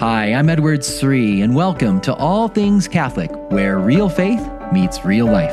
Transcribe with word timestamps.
Hi, 0.00 0.32
I'm 0.32 0.48
Edward 0.48 0.82
Sri, 0.82 1.42
and 1.42 1.54
welcome 1.54 2.00
to 2.00 2.14
All 2.14 2.48
Things 2.48 2.88
Catholic, 2.88 3.30
where 3.50 3.78
real 3.78 4.08
faith 4.08 4.40
meets 4.72 5.04
real 5.04 5.26
life. 5.26 5.52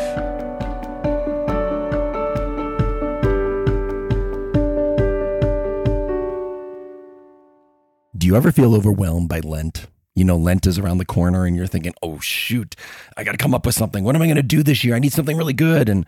Do 8.18 8.26
you 8.26 8.38
ever 8.38 8.54
feel 8.54 8.74
overwhelmed 8.74 9.28
by 9.28 9.42
Lent? 9.42 9.88
You 10.16 10.24
know, 10.24 10.38
Lent 10.38 10.66
is 10.66 10.80
around 10.80 11.00
the 11.00 11.06
corner 11.06 11.46
and 11.46 11.58
you're 11.58 11.68
thinking, 11.68 11.94
oh, 12.02 12.20
shoot, 12.20 12.78
I 13.18 13.26
got 13.26 13.34
to 13.34 13.38
come 13.38 13.54
up 13.54 13.66
with 13.66 13.76
something. 13.76 14.06
What 14.06 14.16
am 14.16 14.22
I 14.22 14.28
going 14.28 14.38
to 14.38 14.44
do 14.44 14.64
this 14.64 14.82
year? 14.82 14.96
I 14.96 15.00
need 15.00 15.12
something 15.12 15.36
really 15.36 15.52
good. 15.52 15.90
And 15.90 16.06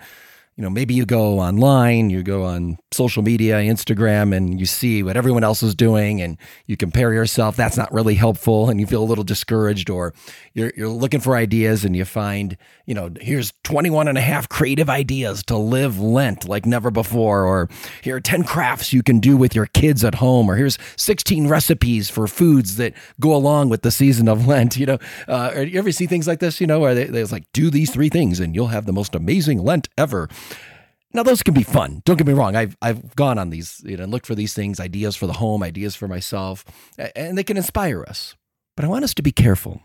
you 0.59 0.63
know, 0.63 0.69
maybe 0.69 0.93
you 0.93 1.05
go 1.05 1.39
online, 1.39 2.09
you 2.09 2.21
go 2.21 2.43
on 2.43 2.77
social 2.91 3.23
media, 3.23 3.61
Instagram, 3.61 4.35
and 4.35 4.59
you 4.59 4.65
see 4.65 5.01
what 5.03 5.15
everyone 5.15 5.41
else 5.41 5.63
is 5.63 5.73
doing 5.73 6.21
and 6.21 6.37
you 6.65 6.75
compare 6.75 7.13
yourself. 7.13 7.55
That's 7.55 7.77
not 7.77 7.93
really 7.93 8.15
helpful 8.15 8.69
and 8.69 8.77
you 8.77 8.85
feel 8.85 9.01
a 9.01 9.05
little 9.05 9.23
discouraged 9.23 9.89
or 9.89 10.13
you're, 10.53 10.73
you're 10.75 10.89
looking 10.89 11.21
for 11.21 11.37
ideas 11.37 11.85
and 11.85 11.95
you 11.95 12.03
find, 12.03 12.57
you 12.85 12.93
know, 12.93 13.09
here's 13.21 13.53
21 13.63 14.09
and 14.09 14.17
a 14.17 14.21
half 14.21 14.49
creative 14.49 14.89
ideas 14.89 15.43
to 15.43 15.55
live 15.55 15.97
Lent 15.97 16.45
like 16.45 16.65
never 16.65 16.91
before. 16.91 17.45
Or 17.45 17.69
here 18.01 18.17
are 18.17 18.19
10 18.19 18.43
crafts 18.43 18.91
you 18.91 19.01
can 19.01 19.21
do 19.21 19.37
with 19.37 19.55
your 19.55 19.67
kids 19.67 20.03
at 20.03 20.15
home. 20.15 20.51
Or 20.51 20.57
here's 20.57 20.77
16 20.97 21.47
recipes 21.47 22.09
for 22.09 22.27
foods 22.27 22.75
that 22.75 22.93
go 23.21 23.33
along 23.33 23.69
with 23.69 23.83
the 23.83 23.91
season 23.91 24.27
of 24.27 24.45
Lent. 24.45 24.75
You 24.75 24.87
know, 24.87 24.97
uh, 25.29 25.53
or 25.55 25.63
you 25.63 25.79
ever 25.79 25.93
see 25.93 26.05
things 26.05 26.27
like 26.27 26.39
this, 26.39 26.59
you 26.59 26.67
know, 26.67 26.81
where 26.81 26.93
they, 26.93 27.05
they 27.05 27.23
like, 27.23 27.45
do 27.53 27.69
these 27.69 27.91
three 27.91 28.09
things 28.09 28.41
and 28.41 28.53
you'll 28.53 28.67
have 28.67 28.85
the 28.85 28.91
most 28.91 29.15
amazing 29.15 29.63
Lent 29.63 29.87
ever. 29.97 30.27
Now 31.13 31.23
those 31.23 31.41
can 31.41 31.53
be 31.53 31.63
fun. 31.63 32.01
Don't 32.05 32.17
get 32.17 32.27
me 32.27 32.33
wrong. 32.33 32.55
I've 32.55 32.77
I've 32.81 33.15
gone 33.15 33.39
on 33.39 33.49
these, 33.49 33.81
you 33.83 33.97
know, 33.97 34.05
looked 34.05 34.27
for 34.27 34.35
these 34.35 34.53
things, 34.53 34.79
ideas 34.79 35.15
for 35.15 35.27
the 35.27 35.33
home, 35.33 35.63
ideas 35.63 35.95
for 35.95 36.07
myself, 36.07 36.63
and 37.15 37.37
they 37.37 37.43
can 37.43 37.57
inspire 37.57 38.03
us. 38.03 38.35
But 38.75 38.85
I 38.85 38.89
want 38.89 39.03
us 39.03 39.13
to 39.15 39.23
be 39.23 39.31
careful 39.31 39.81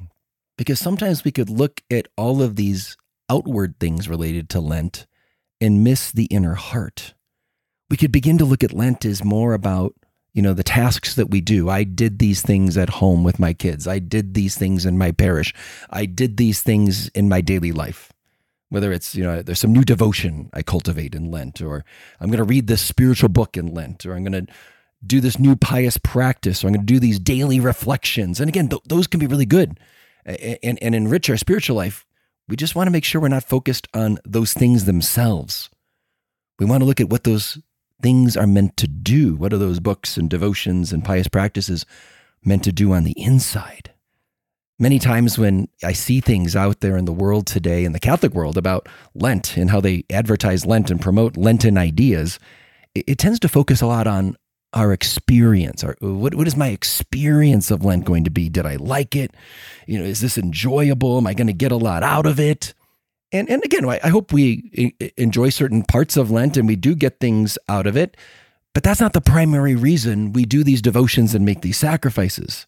because 0.56 0.78
sometimes 0.78 1.24
we 1.24 1.32
could 1.32 1.50
look 1.50 1.82
at 1.90 2.08
all 2.16 2.42
of 2.42 2.56
these 2.56 2.96
outward 3.30 3.80
things 3.80 4.08
related 4.08 4.48
to 4.50 4.60
Lent 4.60 5.06
and 5.60 5.82
miss 5.82 6.12
the 6.12 6.26
inner 6.26 6.54
heart. 6.54 7.14
We 7.90 7.96
could 7.96 8.12
begin 8.12 8.38
to 8.38 8.44
look 8.44 8.62
at 8.62 8.72
Lent 8.72 9.04
as 9.04 9.24
more 9.24 9.54
about, 9.54 9.94
you 10.32 10.42
know, 10.42 10.52
the 10.54 10.62
tasks 10.62 11.14
that 11.14 11.30
we 11.30 11.40
do. 11.40 11.70
I 11.70 11.84
did 11.84 12.18
these 12.18 12.42
things 12.42 12.76
at 12.76 12.90
home 12.90 13.24
with 13.24 13.38
my 13.38 13.52
kids. 13.52 13.88
I 13.88 13.98
did 13.98 14.34
these 14.34 14.56
things 14.56 14.84
in 14.84 14.98
my 14.98 15.10
parish. 15.10 15.54
I 15.90 16.06
did 16.06 16.36
these 16.36 16.62
things 16.62 17.08
in 17.08 17.28
my 17.28 17.40
daily 17.40 17.72
life 17.72 18.13
whether 18.74 18.92
it's 18.92 19.14
you 19.14 19.22
know 19.22 19.40
there's 19.40 19.60
some 19.60 19.72
new 19.72 19.84
devotion 19.84 20.50
i 20.52 20.60
cultivate 20.60 21.14
in 21.14 21.30
lent 21.30 21.62
or 21.62 21.84
i'm 22.20 22.28
going 22.28 22.38
to 22.38 22.44
read 22.44 22.66
this 22.66 22.82
spiritual 22.82 23.28
book 23.28 23.56
in 23.56 23.72
lent 23.72 24.04
or 24.04 24.14
i'm 24.14 24.24
going 24.24 24.46
to 24.46 24.52
do 25.06 25.20
this 25.20 25.38
new 25.38 25.54
pious 25.54 25.96
practice 25.98 26.62
or 26.62 26.66
i'm 26.66 26.74
going 26.74 26.86
to 26.86 26.92
do 26.92 26.98
these 26.98 27.18
daily 27.18 27.60
reflections. 27.60 28.40
And 28.40 28.48
again 28.48 28.68
th- 28.68 28.82
those 28.86 29.06
can 29.06 29.20
be 29.20 29.26
really 29.26 29.46
good. 29.46 29.78
And, 30.26 30.58
and, 30.62 30.82
and 30.82 30.94
enrich 30.94 31.28
our 31.28 31.36
spiritual 31.36 31.76
life. 31.76 32.06
We 32.48 32.56
just 32.56 32.74
want 32.74 32.86
to 32.86 32.90
make 32.90 33.04
sure 33.04 33.20
we're 33.20 33.28
not 33.28 33.44
focused 33.44 33.88
on 33.92 34.18
those 34.24 34.54
things 34.54 34.86
themselves. 34.86 35.68
We 36.58 36.64
want 36.64 36.80
to 36.80 36.86
look 36.86 37.00
at 37.00 37.10
what 37.10 37.24
those 37.24 37.58
things 38.00 38.34
are 38.34 38.46
meant 38.46 38.78
to 38.78 38.88
do. 38.88 39.36
What 39.36 39.52
are 39.52 39.58
those 39.58 39.80
books 39.80 40.16
and 40.16 40.30
devotions 40.30 40.94
and 40.94 41.04
pious 41.04 41.28
practices 41.28 41.84
meant 42.42 42.64
to 42.64 42.72
do 42.72 42.92
on 42.92 43.04
the 43.04 43.18
inside 43.18 43.93
Many 44.78 44.98
times 44.98 45.38
when 45.38 45.68
I 45.84 45.92
see 45.92 46.20
things 46.20 46.56
out 46.56 46.80
there 46.80 46.96
in 46.96 47.04
the 47.04 47.12
world 47.12 47.46
today, 47.46 47.84
in 47.84 47.92
the 47.92 48.00
Catholic 48.00 48.34
world, 48.34 48.56
about 48.56 48.88
Lent 49.14 49.56
and 49.56 49.70
how 49.70 49.80
they 49.80 50.04
advertise 50.10 50.66
Lent 50.66 50.90
and 50.90 51.00
promote 51.00 51.36
Lenten 51.36 51.78
ideas, 51.78 52.40
it, 52.94 53.04
it 53.06 53.18
tends 53.18 53.38
to 53.40 53.48
focus 53.48 53.80
a 53.80 53.86
lot 53.86 54.08
on 54.08 54.36
our 54.72 54.92
experience. 54.92 55.84
Our, 55.84 55.96
what, 56.00 56.34
what 56.34 56.48
is 56.48 56.56
my 56.56 56.68
experience 56.68 57.70
of 57.70 57.84
Lent 57.84 58.04
going 58.04 58.24
to 58.24 58.30
be? 58.30 58.48
Did 58.48 58.66
I 58.66 58.74
like 58.76 59.14
it? 59.14 59.32
You 59.86 60.00
know, 60.00 60.04
is 60.04 60.20
this 60.20 60.36
enjoyable? 60.36 61.18
Am 61.18 61.26
I 61.28 61.34
going 61.34 61.46
to 61.46 61.52
get 61.52 61.70
a 61.70 61.76
lot 61.76 62.02
out 62.02 62.26
of 62.26 62.40
it? 62.40 62.74
And, 63.30 63.48
and 63.48 63.64
again, 63.64 63.88
I, 63.88 64.00
I 64.02 64.08
hope 64.08 64.32
we 64.32 64.94
enjoy 65.16 65.50
certain 65.50 65.84
parts 65.84 66.16
of 66.16 66.32
Lent 66.32 66.56
and 66.56 66.66
we 66.66 66.74
do 66.74 66.96
get 66.96 67.20
things 67.20 67.56
out 67.68 67.86
of 67.86 67.96
it. 67.96 68.16
But 68.74 68.82
that's 68.82 69.00
not 69.00 69.12
the 69.12 69.20
primary 69.20 69.76
reason 69.76 70.32
we 70.32 70.44
do 70.44 70.64
these 70.64 70.82
devotions 70.82 71.32
and 71.32 71.44
make 71.44 71.60
these 71.60 71.78
sacrifices. 71.78 72.66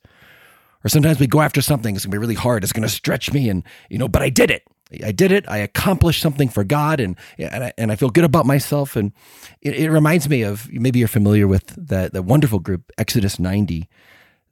Or 0.86 0.88
sometimes 0.88 1.18
we 1.18 1.26
go 1.26 1.40
after 1.40 1.60
something, 1.60 1.96
it's 1.96 2.04
gonna 2.04 2.12
be 2.12 2.18
really 2.18 2.36
hard, 2.36 2.62
it's 2.62 2.72
gonna 2.72 2.88
stretch 2.88 3.32
me, 3.32 3.48
and 3.48 3.64
you 3.90 3.98
know, 3.98 4.06
but 4.06 4.22
I 4.22 4.30
did 4.30 4.52
it. 4.52 4.62
I 5.02 5.10
did 5.10 5.32
it. 5.32 5.44
I 5.48 5.56
accomplished 5.56 6.22
something 6.22 6.48
for 6.48 6.62
God, 6.62 7.00
and 7.00 7.16
and 7.38 7.64
I, 7.64 7.72
and 7.76 7.90
I 7.90 7.96
feel 7.96 8.08
good 8.08 8.22
about 8.22 8.46
myself. 8.46 8.94
And 8.94 9.10
it, 9.60 9.74
it 9.74 9.90
reminds 9.90 10.28
me 10.28 10.42
of 10.42 10.70
maybe 10.70 11.00
you're 11.00 11.08
familiar 11.08 11.48
with 11.48 11.74
that 11.76 12.12
that 12.12 12.22
wonderful 12.22 12.60
group 12.60 12.92
Exodus 12.98 13.40
90 13.40 13.88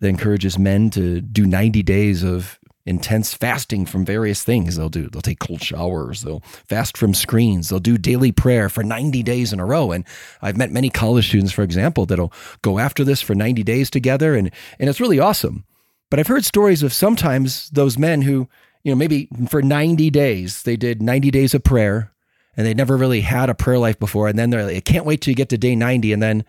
that 0.01 0.09
encourages 0.09 0.59
men 0.59 0.91
to 0.91 1.21
do 1.21 1.47
90 1.47 1.85
days 1.85 2.25
of 2.25 2.59
intense 2.85 3.33
fasting 3.33 3.87
from 3.87 4.05
various 4.05 4.43
things. 4.43 4.75
They'll 4.75 4.89
do. 4.89 5.09
They'll 5.09 5.23
take 5.23 5.39
cold 5.39 5.63
showers. 5.63 6.23
They'll 6.23 6.43
fast 6.69 6.97
from 6.97 7.15
screens. 7.15 7.69
They'll 7.69 7.79
do 7.79 7.97
daily 7.97 8.33
prayer 8.33 8.69
for 8.69 8.83
90 8.83 9.23
days 9.23 9.53
in 9.53 9.61
a 9.61 9.65
row. 9.65 9.93
And 9.93 10.05
I've 10.43 10.57
met 10.57 10.73
many 10.73 10.91
college 10.91 11.29
students, 11.29 11.53
for 11.53 11.63
example, 11.63 12.07
that'll 12.07 12.33
go 12.63 12.81
after 12.81 13.05
this 13.05 13.23
for 13.23 13.37
90 13.37 13.63
days 13.63 13.89
together, 13.89 14.35
and 14.35 14.51
and 14.81 14.91
it's 14.91 15.01
really 15.01 15.21
awesome. 15.21 15.65
But 16.11 16.21
I've 16.21 16.27
heard 16.27 16.45
stories 16.45 16.83
of 16.83 16.93
sometimes 16.93 17.71
those 17.71 17.99
men 17.99 18.23
who, 18.23 18.49
you 18.83 18.93
know, 18.93 18.97
maybe 18.97 19.29
for 19.49 19.63
90 19.63 20.11
days, 20.11 20.63
they 20.63 20.77
did 20.77 21.03
90 21.03 21.31
days 21.31 21.55
of 21.55 21.65
prayer 21.65 22.13
and 22.57 22.67
they 22.67 22.75
never 22.75 22.97
really 22.97 23.23
had 23.23 23.51
a 23.51 23.55
prayer 23.55 23.79
life 23.79 23.99
before. 23.99 24.29
And 24.29 24.39
then 24.39 24.51
they're 24.51 24.65
like, 24.65 24.77
I 24.77 24.81
can't 24.81 25.07
wait 25.07 25.21
till 25.21 25.33
you 25.33 25.37
get 25.37 25.49
to 25.51 25.59
day 25.59 25.75
90. 25.75 26.13
And 26.13 26.23
then, 26.23 26.45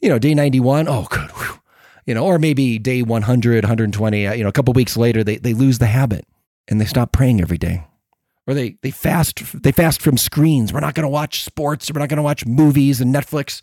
you 0.00 0.08
know, 0.08 0.18
day 0.18 0.34
91, 0.34 0.88
oh, 0.88 1.06
good. 1.10 1.30
Whew. 1.30 1.60
You 2.06 2.14
know, 2.14 2.24
or 2.24 2.38
maybe 2.38 2.78
day 2.78 3.02
100, 3.02 3.64
120, 3.64 4.26
uh, 4.26 4.32
you 4.32 4.42
know, 4.42 4.48
a 4.48 4.52
couple 4.52 4.72
weeks 4.72 4.96
later, 4.96 5.22
they, 5.22 5.36
they 5.36 5.54
lose 5.54 5.78
the 5.78 5.86
habit 5.86 6.26
and 6.68 6.80
they 6.80 6.86
stop 6.86 7.12
praying 7.12 7.40
every 7.40 7.58
day. 7.58 7.84
Or 8.46 8.54
they, 8.54 8.78
they 8.82 8.90
fast 8.90 9.62
they 9.62 9.70
fast 9.70 10.00
from 10.00 10.16
screens. 10.16 10.72
We're 10.72 10.80
not 10.80 10.94
going 10.94 11.04
to 11.04 11.10
watch 11.10 11.44
sports. 11.44 11.92
We're 11.92 12.00
not 12.00 12.08
going 12.08 12.16
to 12.16 12.22
watch 12.22 12.46
movies 12.46 13.00
and 13.00 13.14
Netflix. 13.14 13.60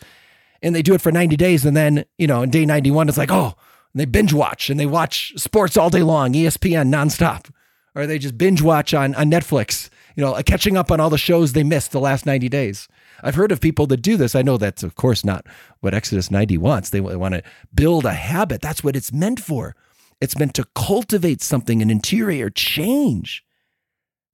And 0.62 0.74
they 0.74 0.82
do 0.82 0.94
it 0.94 1.02
for 1.02 1.12
90 1.12 1.36
days. 1.36 1.66
And 1.66 1.76
then, 1.76 2.06
you 2.18 2.28
know, 2.28 2.42
in 2.42 2.52
day 2.52 2.66
91, 2.66 3.10
it's 3.10 3.18
like, 3.18 3.32
oh, 3.32 3.56
and 3.98 4.02
they 4.04 4.06
binge 4.06 4.32
watch 4.32 4.70
and 4.70 4.80
they 4.80 4.86
watch 4.86 5.34
sports 5.38 5.76
all 5.76 5.90
day 5.90 6.04
long, 6.04 6.34
ESPN 6.34 6.94
nonstop, 6.94 7.50
or 7.96 8.06
they 8.06 8.20
just 8.20 8.38
binge 8.38 8.62
watch 8.62 8.94
on, 8.94 9.16
on 9.16 9.32
Netflix, 9.32 9.90
you 10.16 10.24
know, 10.24 10.40
catching 10.46 10.78
up 10.78 10.92
on 10.92 11.00
all 11.00 11.10
the 11.10 11.18
shows 11.18 11.54
they 11.54 11.64
missed 11.64 11.94
the 11.94 12.00
last 12.00 12.24
90 12.24 12.48
days. 12.48 12.88
I've 13.24 13.34
heard 13.34 13.52
of 13.52 13.60
people 13.60 13.88
that 13.88 14.04
do 14.04 14.16
this. 14.16 14.36
I 14.36 14.44
know 14.44 14.58
that's, 14.58 14.84
of 14.84 14.94
course, 14.94 15.26
not 15.26 15.48
what 15.80 15.96
Exodus 15.96 16.30
90 16.30 16.60
wants. 16.60 16.92
They 16.92 17.02
want 17.02 17.34
to 17.34 17.44
build 17.74 18.06
a 18.06 18.14
habit. 18.14 18.62
That's 18.62 18.84
what 18.84 18.96
it's 18.96 19.12
meant 19.12 19.40
for. 19.40 19.76
It's 20.22 20.38
meant 20.38 20.54
to 20.54 20.68
cultivate 20.76 21.42
something, 21.42 21.82
an 21.82 21.90
interior 21.90 22.52
change. 22.52 23.44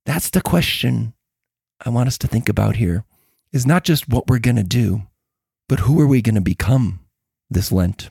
That's 0.06 0.30
the 0.30 0.41
question 0.41 1.13
I 1.85 1.90
want 1.90 2.07
us 2.07 2.18
to 2.18 2.28
think 2.28 2.50
about 2.50 2.75
here 2.75 3.06
is 3.53 3.66
not 3.66 3.85
just 3.85 4.09
what 4.09 4.28
we're 4.28 4.40
going 4.40 4.57
to 4.57 4.63
do, 4.63 5.03
but 5.69 5.80
who 5.80 6.01
are 6.01 6.07
we 6.07 6.22
going 6.22 6.35
to 6.35 6.41
become 6.41 7.00
this 7.50 7.72
Lent? 7.72 8.09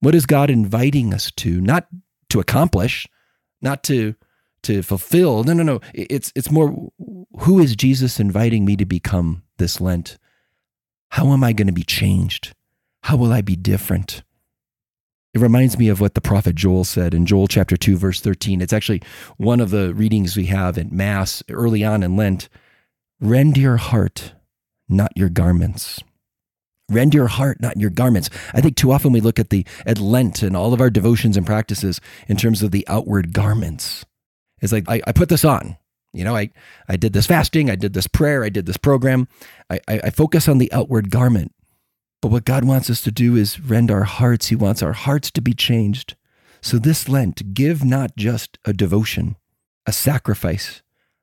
What 0.00 0.14
is 0.14 0.26
God 0.26 0.50
inviting 0.50 1.12
us 1.12 1.30
to? 1.36 1.60
Not 1.60 1.86
to 2.30 2.40
accomplish, 2.40 3.06
not 3.60 3.82
to 3.84 4.14
to 4.62 4.82
fulfill. 4.82 5.42
No, 5.44 5.52
no, 5.52 5.62
no. 5.62 5.80
It's 5.94 6.32
it's 6.34 6.50
more 6.50 6.90
who 7.40 7.58
is 7.58 7.76
Jesus 7.76 8.20
inviting 8.20 8.64
me 8.64 8.76
to 8.76 8.84
become 8.84 9.42
this 9.58 9.80
Lent? 9.80 10.18
How 11.10 11.32
am 11.32 11.42
I 11.42 11.52
going 11.52 11.66
to 11.66 11.72
be 11.72 11.82
changed? 11.82 12.54
How 13.02 13.16
will 13.16 13.32
I 13.32 13.40
be 13.40 13.56
different? 13.56 14.22
It 15.32 15.40
reminds 15.40 15.78
me 15.78 15.88
of 15.88 16.00
what 16.00 16.14
the 16.14 16.20
prophet 16.20 16.56
Joel 16.56 16.84
said 16.84 17.14
in 17.14 17.24
Joel 17.24 17.46
chapter 17.46 17.76
2 17.76 17.96
verse 17.96 18.20
13. 18.20 18.60
It's 18.60 18.72
actually 18.72 19.02
one 19.36 19.60
of 19.60 19.70
the 19.70 19.94
readings 19.94 20.36
we 20.36 20.46
have 20.46 20.76
at 20.76 20.92
mass 20.92 21.42
early 21.48 21.84
on 21.84 22.02
in 22.02 22.16
Lent. 22.16 22.48
Rend 23.20 23.56
your 23.56 23.76
heart, 23.76 24.34
not 24.88 25.12
your 25.16 25.28
garments. 25.28 26.00
Rend 26.90 27.14
your 27.14 27.28
heart, 27.28 27.60
not 27.60 27.76
your 27.76 27.90
garments. 27.90 28.28
I 28.52 28.60
think 28.60 28.76
too 28.76 28.92
often 28.92 29.12
we 29.12 29.20
look 29.20 29.38
at 29.38 29.50
the 29.50 29.64
at 29.86 29.98
Lent 29.98 30.42
and 30.42 30.56
all 30.56 30.74
of 30.74 30.80
our 30.80 30.90
devotions 30.90 31.36
and 31.36 31.46
practices 31.46 32.00
in 32.28 32.36
terms 32.36 32.62
of 32.62 32.72
the 32.72 32.86
outward 32.88 33.32
garments. 33.32 34.04
It's 34.60 34.72
like 34.72 34.84
I, 34.88 35.00
I 35.06 35.12
put 35.12 35.28
this 35.28 35.44
on. 35.44 35.76
You 36.12 36.24
know, 36.24 36.34
I, 36.34 36.50
I 36.88 36.96
did 36.96 37.12
this 37.12 37.26
fasting, 37.26 37.70
I 37.70 37.76
did 37.76 37.94
this 37.94 38.08
prayer, 38.08 38.42
I 38.42 38.48
did 38.48 38.66
this 38.66 38.76
program. 38.76 39.28
I, 39.70 39.78
I, 39.86 40.00
I 40.04 40.10
focus 40.10 40.48
on 40.48 40.58
the 40.58 40.72
outward 40.72 41.10
garment. 41.10 41.54
But 42.20 42.32
what 42.32 42.44
God 42.44 42.64
wants 42.64 42.90
us 42.90 43.00
to 43.02 43.12
do 43.12 43.36
is 43.36 43.60
rend 43.60 43.90
our 43.90 44.02
hearts. 44.02 44.48
He 44.48 44.56
wants 44.56 44.82
our 44.82 44.92
hearts 44.92 45.30
to 45.30 45.40
be 45.40 45.54
changed. 45.54 46.16
So 46.60 46.78
this 46.78 47.08
Lent, 47.08 47.54
give 47.54 47.84
not 47.84 48.16
just 48.16 48.58
a 48.64 48.72
devotion, 48.72 49.36
a 49.86 49.92
sacrifice, 49.92 50.82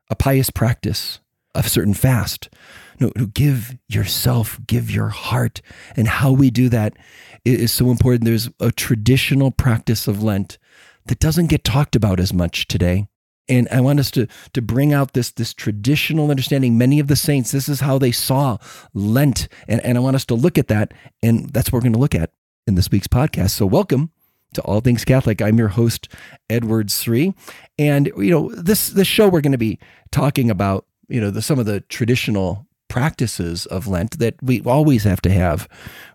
a 0.10 0.16
pious 0.16 0.50
practice, 0.50 1.20
a 1.54 1.62
certain 1.64 1.94
fast, 1.94 2.50
no, 3.00 3.12
no, 3.16 3.26
give 3.28 3.78
yourself, 3.88 4.60
give 4.66 4.90
your 4.90 5.10
heart. 5.10 5.62
And 5.96 6.08
how 6.08 6.32
we 6.32 6.50
do 6.50 6.70
that 6.70 6.98
is 7.46 7.72
so 7.72 7.90
important. 7.90 8.26
There's 8.26 8.50
a 8.60 8.72
traditional 8.72 9.52
practice 9.52 10.08
of 10.08 10.24
Lent 10.24 10.58
that 11.06 11.20
doesn't 11.20 11.48
get 11.48 11.64
talked 11.64 11.96
about 11.96 12.20
as 12.20 12.34
much 12.34 12.68
today. 12.68 13.08
And 13.50 13.68
I 13.72 13.80
want 13.80 14.00
us 14.00 14.12
to, 14.12 14.28
to 14.54 14.62
bring 14.62 14.94
out 14.94 15.14
this, 15.14 15.32
this 15.32 15.54
traditional 15.54 16.30
understanding. 16.30 16.78
Many 16.78 17.00
of 17.00 17.08
the 17.08 17.16
saints, 17.16 17.52
this 17.52 17.70
is 17.70 17.80
how 17.80 17.98
they 17.98 18.12
saw 18.12 18.58
Lent. 18.94 19.48
And, 19.68 19.80
and 19.86 19.98
I 19.98 20.02
want 20.02 20.16
us 20.16 20.26
to 20.26 20.36
look 20.36 20.58
at 20.58 20.68
that. 20.68 20.94
And 21.24 21.50
that's 21.52 21.72
what 21.72 21.78
we're 21.78 21.84
going 21.84 21.94
to 21.94 22.00
look 22.00 22.16
at 22.16 22.32
in 22.66 22.76
this 22.76 22.92
week's 22.92 23.08
podcast. 23.08 23.52
So, 23.52 23.66
welcome 23.66 24.12
to 24.54 24.62
All 24.64 24.82
Things 24.82 25.06
Catholic. 25.06 25.42
I'm 25.42 25.58
your 25.58 25.70
host, 25.70 26.10
Edward 26.50 26.92
Sri. 26.92 27.34
And, 27.80 28.12
you 28.18 28.32
know, 28.32 28.50
this, 28.54 28.90
this 28.90 29.08
show, 29.08 29.30
we're 29.30 29.42
going 29.42 29.52
to 29.54 29.58
be 29.58 29.80
talking 30.12 30.52
about, 30.52 30.86
you 31.08 31.22
know, 31.22 31.32
the, 31.32 31.42
some 31.42 31.58
of 31.58 31.66
the 31.66 31.80
traditional 31.82 32.67
practices 32.88 33.66
of 33.68 33.88
Lent 33.88 34.20
that 34.20 34.36
we 34.42 34.62
always 34.62 35.04
have 35.04 35.22
to 35.22 35.30
have. 35.30 35.68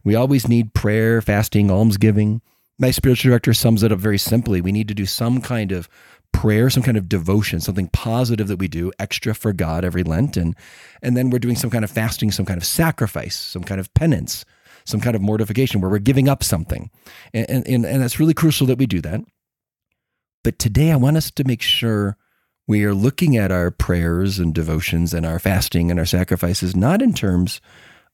We 0.05 0.15
always 0.15 0.49
need 0.49 0.75
prayer, 0.75 1.21
fasting, 1.21 1.71
almsgiving. 1.71 2.43
My 2.79 2.91
spiritual 2.91 3.31
director 3.31 3.55
sums 3.55 3.83
it 3.83 3.93
up 3.93 3.99
very 3.99 4.19
simply. 4.19 4.61
We 4.61 4.73
need 4.73 4.89
to 4.89 4.95
do 4.95 5.07
some 5.07 5.41
kind 5.41 5.73
of 5.73 5.89
prayer, 6.33 6.71
some 6.71 6.83
kind 6.83 6.97
of 6.97 7.09
devotion, 7.09 7.61
something 7.61 7.89
positive 7.89 8.49
that 8.49 8.59
we 8.59 8.69
do 8.69 8.91
extra 8.99 9.35
for 9.35 9.53
God 9.53 9.85
every 9.85 10.03
Lent. 10.03 10.37
And, 10.37 10.57
and 11.03 11.17
then 11.17 11.31
we're 11.31 11.39
doing 11.39 11.57
some 11.57 11.71
kind 11.71 11.85
of 11.85 11.91
fasting, 11.91 12.33
some 12.33 12.47
kind 12.47 12.59
of 12.59 12.67
sacrifice, 12.67 13.37
some 13.37 13.63
kind 13.63 13.81
of 13.81 13.93
penance, 13.95 14.45
some 14.85 15.01
kind 15.01 15.15
of 15.15 15.23
mortification 15.23 15.81
where 15.81 15.91
we're 15.91 15.99
giving 15.99 16.29
up 16.29 16.43
something. 16.43 16.91
And, 17.33 17.67
and, 17.69 17.85
and 17.85 18.03
that's 18.03 18.19
really 18.19 18.35
crucial 18.35 18.67
that 18.69 18.79
we 18.79 18.87
do 18.87 19.01
that. 19.03 19.21
But 20.43 20.59
today 20.59 20.91
I 20.91 20.97
want 20.97 21.17
us 21.17 21.31
to 21.31 21.45
make 21.45 21.63
sure 21.63 22.17
we 22.67 22.85
are 22.85 22.95
looking 22.95 23.37
at 23.37 23.51
our 23.51 23.71
prayers 23.71 24.39
and 24.39 24.55
devotions 24.55 25.13
and 25.13 25.27
our 25.27 25.39
fasting 25.39 25.91
and 25.91 25.99
our 25.99 26.07
sacrifices 26.07 26.77
not 26.77 27.03
in 27.03 27.13
terms 27.13 27.61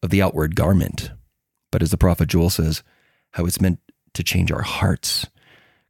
of 0.02 0.10
the 0.10 0.22
outward 0.22 0.56
garment, 0.56 1.10
but 1.70 1.82
as 1.82 1.90
the 1.90 1.98
prophet 1.98 2.28
Joel 2.28 2.50
says, 2.50 2.82
how 3.32 3.44
it's 3.46 3.60
meant 3.60 3.78
to 4.14 4.22
change 4.22 4.50
our 4.50 4.62
hearts, 4.62 5.26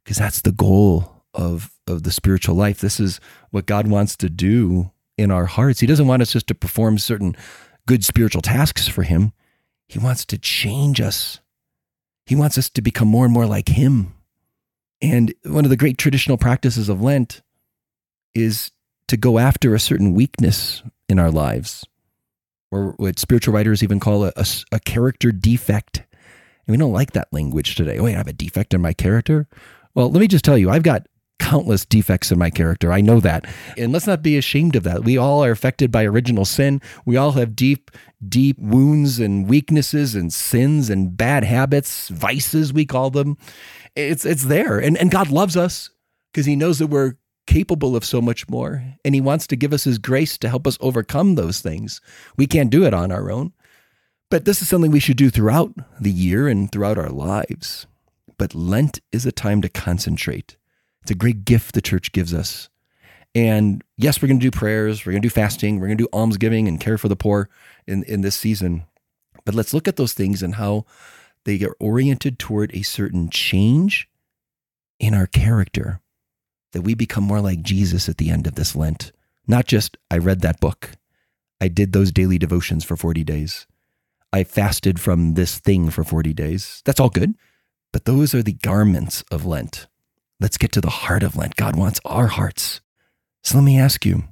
because 0.03 0.17
that's 0.17 0.41
the 0.41 0.51
goal 0.51 1.23
of, 1.33 1.71
of 1.87 2.03
the 2.03 2.11
spiritual 2.11 2.55
life. 2.55 2.79
This 2.79 2.99
is 2.99 3.19
what 3.51 3.65
God 3.65 3.87
wants 3.87 4.17
to 4.17 4.29
do 4.29 4.91
in 5.17 5.31
our 5.31 5.45
hearts. 5.45 5.79
He 5.79 5.87
doesn't 5.87 6.07
want 6.07 6.21
us 6.21 6.33
just 6.33 6.47
to 6.47 6.55
perform 6.55 6.97
certain 6.97 7.35
good 7.87 8.03
spiritual 8.03 8.41
tasks 8.41 8.87
for 8.87 9.03
Him, 9.03 9.33
He 9.87 9.99
wants 9.99 10.25
to 10.25 10.37
change 10.37 11.01
us. 11.01 11.39
He 12.25 12.35
wants 12.35 12.59
us 12.59 12.69
to 12.69 12.81
become 12.83 13.07
more 13.07 13.25
and 13.25 13.33
more 13.33 13.47
like 13.47 13.69
Him. 13.69 14.13
And 15.01 15.33
one 15.43 15.65
of 15.65 15.71
the 15.71 15.77
great 15.77 15.97
traditional 15.97 16.37
practices 16.37 16.87
of 16.87 17.01
Lent 17.01 17.41
is 18.35 18.71
to 19.07 19.17
go 19.17 19.39
after 19.39 19.73
a 19.73 19.79
certain 19.79 20.13
weakness 20.13 20.83
in 21.07 21.19
our 21.19 21.31
lives, 21.31 21.85
or 22.71 22.93
what 22.97 23.17
spiritual 23.17 23.53
writers 23.53 23.81
even 23.81 23.99
call 23.99 24.25
a, 24.25 24.31
a, 24.35 24.45
a 24.71 24.79
character 24.79 25.31
defect. 25.31 26.03
And 26.67 26.73
we 26.73 26.77
don't 26.77 26.93
like 26.93 27.13
that 27.13 27.33
language 27.33 27.75
today. 27.75 27.97
Oh, 27.97 28.03
wait, 28.03 28.13
I 28.13 28.17
have 28.17 28.27
a 28.27 28.33
defect 28.33 28.73
in 28.73 28.81
my 28.81 28.93
character. 28.93 29.47
Well, 29.95 30.11
let 30.11 30.19
me 30.19 30.27
just 30.27 30.45
tell 30.45 30.57
you, 30.57 30.69
I've 30.69 30.83
got 30.83 31.07
countless 31.39 31.85
defects 31.85 32.31
in 32.31 32.37
my 32.37 32.51
character. 32.51 32.91
I 32.91 33.01
know 33.01 33.19
that. 33.21 33.45
And 33.75 33.91
let's 33.91 34.05
not 34.05 34.21
be 34.21 34.37
ashamed 34.37 34.75
of 34.75 34.83
that. 34.83 35.03
We 35.03 35.17
all 35.17 35.43
are 35.43 35.51
affected 35.51 35.89
by 35.91 36.03
original 36.03 36.45
sin. 36.45 36.79
We 37.05 37.17
all 37.17 37.31
have 37.31 37.55
deep, 37.55 37.89
deep 38.27 38.59
wounds 38.59 39.19
and 39.19 39.49
weaknesses 39.49 40.13
and 40.13 40.31
sins 40.31 40.89
and 40.91 41.17
bad 41.17 41.43
habits, 41.45 42.09
vices, 42.09 42.71
we 42.71 42.85
call 42.85 43.09
them. 43.09 43.37
It's, 43.95 44.25
it's 44.25 44.45
there. 44.45 44.77
And, 44.77 44.97
and 44.97 45.09
God 45.09 45.29
loves 45.29 45.57
us 45.57 45.89
because 46.31 46.45
he 46.45 46.55
knows 46.55 46.77
that 46.79 46.87
we're 46.87 47.15
capable 47.49 47.95
of 47.95 48.05
so 48.05 48.21
much 48.21 48.47
more. 48.47 48.83
And 49.03 49.15
He 49.15 49.21
wants 49.21 49.47
to 49.47 49.55
give 49.55 49.73
us 49.73 49.83
His 49.83 49.97
grace 49.97 50.37
to 50.37 50.49
help 50.49 50.67
us 50.67 50.77
overcome 50.79 51.33
those 51.33 51.61
things. 51.61 51.99
We 52.37 52.45
can't 52.45 52.69
do 52.69 52.85
it 52.85 52.93
on 52.93 53.11
our 53.11 53.31
own. 53.31 53.53
But 54.29 54.45
this 54.45 54.61
is 54.61 54.69
something 54.69 54.91
we 54.91 54.99
should 54.99 55.17
do 55.17 55.31
throughout 55.31 55.73
the 55.99 56.11
year 56.11 56.47
and 56.47 56.71
throughout 56.71 56.99
our 56.99 57.09
lives. 57.09 57.87
But 58.37 58.53
Lent 58.53 58.99
is 59.11 59.25
a 59.25 59.31
time 59.31 59.63
to 59.63 59.69
concentrate. 59.69 60.57
It's 61.01 61.09
a 61.09 61.15
great 61.15 61.43
gift 61.43 61.73
the 61.73 61.81
church 61.81 62.11
gives 62.11 62.35
us. 62.35 62.69
And 63.33 63.83
yes, 63.97 64.21
we're 64.21 64.27
going 64.27 64.39
to 64.39 64.45
do 64.45 64.51
prayers, 64.51 65.05
we're 65.05 65.13
going 65.13 65.21
to 65.21 65.27
do 65.27 65.33
fasting, 65.33 65.79
we're 65.79 65.87
going 65.87 65.97
to 65.97 66.03
do 66.03 66.09
almsgiving 66.13 66.67
and 66.67 66.79
care 66.79 66.97
for 66.97 67.07
the 67.07 67.15
poor 67.15 67.49
in, 67.87 68.03
in 68.03 68.21
this 68.21 68.35
season. 68.35 68.83
But 69.45 69.55
let's 69.55 69.73
look 69.73 69.87
at 69.87 69.95
those 69.95 70.13
things 70.13 70.43
and 70.43 70.55
how 70.55 70.85
they 71.45 71.63
are 71.63 71.75
oriented 71.79 72.37
toward 72.37 72.73
a 72.75 72.83
certain 72.83 73.29
change 73.29 74.07
in 74.99 75.15
our 75.15 75.27
character 75.27 76.01
that 76.71 76.81
we 76.81 76.93
become 76.93 77.23
more 77.23 77.41
like 77.41 77.61
Jesus 77.61 78.07
at 78.09 78.17
the 78.17 78.29
end 78.29 78.47
of 78.47 78.55
this 78.55 78.75
Lent. 78.75 79.11
Not 79.47 79.65
just, 79.65 79.97
I 80.11 80.17
read 80.17 80.41
that 80.41 80.59
book, 80.59 80.91
I 81.61 81.67
did 81.67 81.91
those 81.91 82.11
daily 82.11 82.37
devotions 82.37 82.83
for 82.83 82.95
40 82.95 83.23
days, 83.23 83.67
I 84.31 84.43
fasted 84.43 84.99
from 84.99 85.33
this 85.33 85.57
thing 85.57 85.89
for 85.89 86.03
40 86.03 86.33
days. 86.33 86.81
That's 86.85 86.99
all 86.99 87.09
good. 87.09 87.33
But 87.91 88.05
those 88.05 88.35
are 88.35 88.43
the 88.43 88.53
garments 88.53 89.23
of 89.31 89.45
Lent. 89.45 89.87
Let's 90.39 90.57
get 90.57 90.71
to 90.73 90.81
the 90.81 90.89
heart 90.89 91.23
of 91.23 91.35
Lent. 91.35 91.55
God 91.55 91.75
wants 91.75 91.99
our 92.05 92.27
hearts. 92.27 92.81
So 93.43 93.57
let 93.57 93.63
me 93.63 93.79
ask 93.79 94.05
you, 94.05 94.25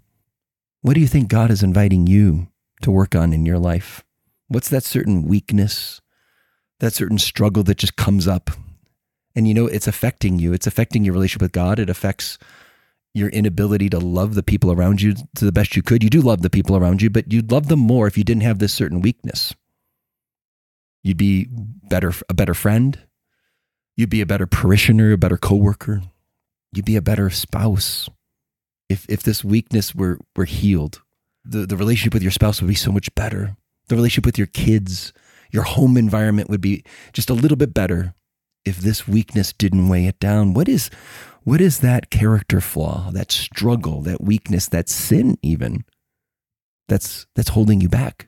what 0.81 0.93
do 0.93 1.01
you 1.01 1.07
think 1.07 1.27
God 1.29 1.49
is 1.49 1.63
inviting 1.63 2.05
you 2.05 2.47
to 2.83 2.91
work 2.91 3.15
on 3.15 3.33
in 3.33 3.45
your 3.45 3.57
life? 3.57 4.03
What's 4.47 4.69
that 4.69 4.83
certain 4.83 5.23
weakness, 5.23 5.99
that 6.79 6.93
certain 6.93 7.17
struggle 7.17 7.63
that 7.63 7.77
just 7.77 7.95
comes 7.95 8.27
up 8.27 8.51
and 9.37 9.47
you 9.47 9.53
know 9.53 9.67
it's 9.67 9.87
affecting 9.87 10.39
you. 10.39 10.51
It's 10.51 10.65
affecting 10.65 11.05
your 11.05 11.13
relationship 11.13 11.43
with 11.43 11.51
god. 11.51 11.77
It 11.77 11.91
affects 11.91 12.39
your 13.13 13.29
inability 13.29 13.87
to 13.89 13.99
love 13.99 14.33
the 14.33 14.41
people 14.41 14.71
around 14.71 15.01
you 15.01 15.13
to 15.35 15.45
the 15.45 15.51
best 15.51 15.75
you 15.75 15.83
could. 15.83 16.03
You 16.03 16.09
do 16.09 16.21
love 16.21 16.41
the 16.41 16.49
people 16.49 16.75
around 16.75 17.03
you 17.03 17.11
but 17.11 17.31
you'd 17.31 17.51
love 17.51 17.67
them 17.67 17.79
more 17.79 18.07
if 18.07 18.17
you 18.17 18.23
didn't 18.23 18.41
have 18.41 18.57
this 18.57 18.73
certain 18.73 18.99
weakness. 18.99 19.53
You'd 21.03 21.17
be 21.17 21.47
better 21.51 22.13
a 22.27 22.33
better 22.33 22.55
friend. 22.55 22.99
You'd 23.95 24.09
be 24.09 24.21
a 24.21 24.25
better 24.25 24.47
parishioner 24.47 25.13
a 25.13 25.17
better 25.17 25.37
coworker. 25.37 26.01
You'd 26.73 26.85
be 26.85 26.95
a 26.95 27.01
better 27.01 27.29
spouse 27.29 28.09
if 28.89 29.05
if 29.07 29.21
this 29.21 29.43
weakness 29.43 29.93
were 29.93 30.17
were 30.35 30.45
healed. 30.45 31.03
The, 31.45 31.67
the 31.67 31.77
relationship 31.77 32.13
with 32.13 32.23
your 32.23 32.31
spouse 32.31 32.59
would 32.59 32.67
be 32.67 32.75
so 32.75 32.91
much 32.91 33.13
better. 33.13 33.55
The 33.87 33.95
relationship 33.95 34.25
with 34.25 34.39
your 34.39 34.47
kids 34.47 35.13
your 35.51 35.63
home 35.63 35.95
environment 35.95 36.49
would 36.49 36.59
be 36.59 36.83
just 37.13 37.29
a 37.29 37.33
little 37.33 37.55
bit 37.55 37.73
better 37.73 38.13
if 38.67 38.77
this 38.77 39.07
weakness 39.07 39.53
didn't 39.53 39.89
weigh 39.89 40.05
it 40.05 40.19
down? 40.19 40.53
What 40.53 40.67
is 40.67 40.89
what 41.43 41.61
is 41.61 41.79
that 41.79 42.09
character 42.09 42.59
flaw, 42.59 43.09
that 43.11 43.31
struggle, 43.31 44.01
that 44.01 44.21
weakness, 44.21 44.67
that 44.67 44.89
sin 44.89 45.37
even 45.41 45.85
that's 46.87 47.25
that's 47.35 47.49
holding 47.49 47.81
you 47.81 47.89
back? 47.89 48.27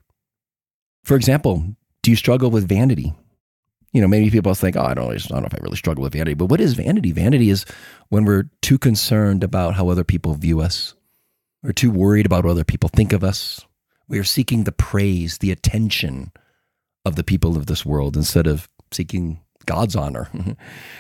For 1.04 1.16
example, 1.16 1.76
do 2.02 2.12
you 2.12 2.18
struggle 2.18 2.50
with 2.50 2.68
vanity? 2.68 3.14
You 3.92 4.02
know, 4.02 4.08
maybe 4.08 4.30
people 4.30 4.54
think, 4.54 4.76
oh, 4.76 4.84
I 4.84 4.94
don't, 4.94 5.10
I 5.10 5.18
don't 5.18 5.42
know 5.42 5.48
if 5.48 5.56
I 5.56 5.64
really 5.64 5.76
struggle 5.76 6.04
with 6.04 6.14
vanity. 6.14 6.36
But 6.36 6.46
what 6.46 6.62
is 6.62 6.76
vanity? 6.76 7.12
Vanity 7.12 7.50
is 7.50 7.66
when 8.10 8.24
we're 8.24 8.50
too 8.62 8.78
concerned 8.78 9.44
about 9.44 9.74
how 9.74 9.90
other 9.90 10.04
people 10.04 10.36
view 10.36 10.62
us. 10.62 10.94
We're 11.64 11.72
too 11.72 11.92
worried 11.92 12.28
about 12.28 12.46
what 12.46 12.52
other 12.52 12.64
people 12.64 12.90
think 12.90 13.12
of 13.12 13.24
us. 13.24 13.66
We 14.08 14.20
are 14.20 14.24
seeking 14.24 14.64
the 14.64 14.72
praise, 14.72 15.40
the 15.40 15.52
attention 15.52 16.32
of 17.04 17.16
the 17.16 17.24
people 17.24 17.58
of 17.58 17.66
this 17.66 17.86
world 17.86 18.16
instead 18.16 18.48
of 18.48 18.70
seeking 18.92 19.42
God's 19.70 19.96
honor. 19.96 20.30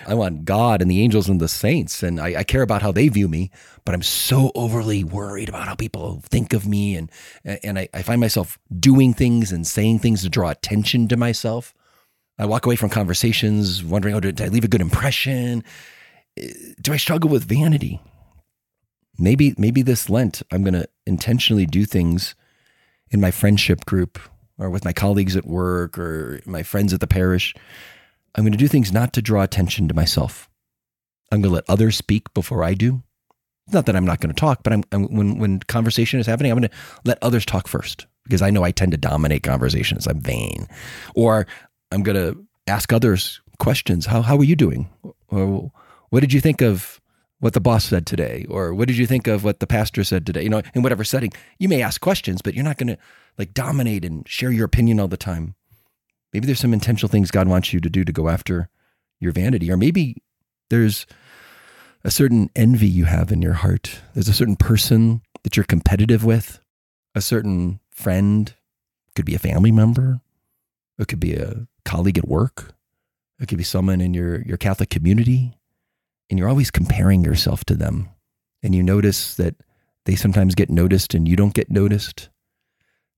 I 0.07 0.13
want 0.13 0.45
God 0.45 0.83
and 0.83 0.91
the 0.91 1.01
angels 1.01 1.27
and 1.27 1.41
the 1.41 1.47
saints, 1.47 2.03
and 2.03 2.19
I, 2.19 2.35
I, 2.37 2.43
care 2.43 2.61
about 2.61 2.83
how 2.83 2.91
they 2.91 3.07
view 3.07 3.27
me. 3.27 3.49
But 3.83 3.95
I'm 3.95 4.03
so 4.03 4.51
overly 4.53 5.03
worried 5.03 5.49
about 5.49 5.67
how 5.67 5.73
people 5.73 6.21
think 6.29 6.53
of 6.53 6.67
me, 6.67 6.95
and 6.95 7.11
and 7.43 7.79
I, 7.79 7.89
I 7.95 8.03
find 8.03 8.21
myself 8.21 8.59
doing 8.79 9.15
things 9.15 9.51
and 9.51 9.65
saying 9.65 9.99
things 9.99 10.21
to 10.21 10.29
draw 10.29 10.51
attention 10.51 11.07
to 11.07 11.17
myself. 11.17 11.73
I 12.37 12.45
walk 12.45 12.67
away 12.67 12.75
from 12.75 12.91
conversations 12.91 13.83
wondering, 13.83 14.13
oh, 14.13 14.19
did 14.19 14.39
I 14.39 14.49
leave 14.49 14.63
a 14.63 14.69
good 14.69 14.81
impression? 14.81 15.63
Eh, 16.37 16.53
do 16.79 16.93
I 16.93 16.97
struggle 16.97 17.31
with 17.31 17.45
vanity? 17.45 17.99
Maybe 19.17 19.55
maybe 19.57 19.81
this 19.81 20.11
Lent 20.11 20.43
I'm 20.51 20.61
going 20.63 20.75
to 20.75 20.87
intentionally 21.07 21.65
do 21.65 21.85
things 21.85 22.35
in 23.09 23.19
my 23.19 23.31
friendship 23.31 23.85
group 23.85 24.19
or 24.59 24.69
with 24.69 24.85
my 24.85 24.93
colleagues 24.93 25.35
at 25.35 25.47
work 25.47 25.97
or 25.97 26.39
my 26.45 26.61
friends 26.61 26.93
at 26.93 26.99
the 26.99 27.07
parish 27.07 27.55
I'm 28.35 28.43
going 28.43 28.51
to 28.51 28.57
do 28.57 28.67
things 28.67 28.91
not 28.91 29.13
to 29.13 29.21
draw 29.21 29.43
attention 29.43 29.87
to 29.87 29.93
myself. 29.93 30.49
I'm 31.31 31.41
going 31.41 31.51
to 31.51 31.55
let 31.55 31.69
others 31.69 31.95
speak 31.95 32.33
before 32.33 32.63
I 32.63 32.73
do. 32.73 33.03
Not 33.71 33.85
that 33.85 33.95
I'm 33.95 34.05
not 34.05 34.19
going 34.19 34.33
to 34.33 34.39
talk, 34.39 34.63
but 34.63 34.73
I'm, 34.73 34.83
I'm, 34.91 35.05
when 35.13 35.37
when 35.37 35.59
conversation 35.59 36.19
is 36.19 36.25
happening, 36.25 36.51
I'm 36.51 36.57
going 36.57 36.69
to 36.69 36.75
let 37.05 37.19
others 37.21 37.45
talk 37.45 37.67
first 37.67 38.07
because 38.23 38.41
I 38.41 38.49
know 38.49 38.63
I 38.63 38.71
tend 38.71 38.93
to 38.93 38.97
dominate 38.97 39.43
conversations. 39.43 40.07
I'm 40.07 40.19
vain, 40.19 40.67
or 41.13 41.45
I'm 41.91 42.01
going 42.01 42.15
to 42.15 42.45
ask 42.67 42.91
others 42.91 43.41
questions. 43.59 44.07
How 44.07 44.23
how 44.23 44.37
are 44.37 44.43
you 44.43 44.55
doing? 44.55 44.89
Or 45.27 45.71
what 46.09 46.21
did 46.21 46.33
you 46.33 46.41
think 46.41 46.61
of 46.61 46.99
what 47.39 47.53
the 47.53 47.61
boss 47.61 47.85
said 47.85 48.05
today? 48.05 48.45
Or 48.49 48.73
what 48.73 48.87
did 48.87 48.97
you 48.97 49.05
think 49.05 49.27
of 49.27 49.43
what 49.43 49.59
the 49.59 49.67
pastor 49.67 50.03
said 50.03 50.25
today? 50.25 50.43
You 50.43 50.49
know, 50.49 50.61
in 50.73 50.81
whatever 50.81 51.03
setting, 51.03 51.31
you 51.57 51.69
may 51.69 51.81
ask 51.81 52.01
questions, 52.01 52.41
but 52.41 52.53
you're 52.53 52.63
not 52.63 52.77
going 52.77 52.87
to 52.87 52.97
like 53.37 53.53
dominate 53.53 54.03
and 54.03 54.27
share 54.27 54.51
your 54.51 54.65
opinion 54.65 54.99
all 54.99 55.07
the 55.07 55.17
time. 55.17 55.55
Maybe 56.33 56.45
there's 56.45 56.59
some 56.59 56.73
intentional 56.73 57.09
things 57.09 57.31
God 57.31 57.47
wants 57.47 57.73
you 57.73 57.79
to 57.79 57.89
do 57.89 58.03
to 58.03 58.11
go 58.11 58.29
after 58.29 58.69
your 59.19 59.31
vanity, 59.31 59.71
or 59.71 59.77
maybe 59.77 60.21
there's 60.69 61.05
a 62.03 62.11
certain 62.11 62.49
envy 62.55 62.87
you 62.87 63.05
have 63.05 63.31
in 63.31 63.41
your 63.41 63.53
heart. 63.53 63.99
There's 64.13 64.29
a 64.29 64.33
certain 64.33 64.55
person 64.55 65.21
that 65.43 65.57
you're 65.57 65.65
competitive 65.65 66.23
with, 66.23 66.59
a 67.15 67.21
certain 67.21 67.79
friend, 67.89 68.53
it 69.07 69.15
could 69.15 69.25
be 69.25 69.35
a 69.35 69.39
family 69.39 69.71
member, 69.71 70.21
it 70.97 71.07
could 71.07 71.19
be 71.19 71.33
a 71.33 71.67
colleague 71.83 72.17
at 72.17 72.27
work, 72.27 72.73
it 73.39 73.47
could 73.47 73.57
be 73.57 73.63
someone 73.63 74.01
in 74.01 74.13
your, 74.13 74.41
your 74.43 74.57
Catholic 74.57 74.89
community, 74.89 75.57
and 76.29 76.37
you're 76.37 76.49
always 76.49 76.71
comparing 76.71 77.23
yourself 77.23 77.65
to 77.65 77.75
them. 77.75 78.09
And 78.61 78.75
you 78.75 78.83
notice 78.83 79.35
that 79.35 79.55
they 80.05 80.15
sometimes 80.15 80.55
get 80.55 80.69
noticed 80.69 81.13
and 81.13 81.27
you 81.27 81.35
don't 81.35 81.53
get 81.53 81.71
noticed. 81.71 82.29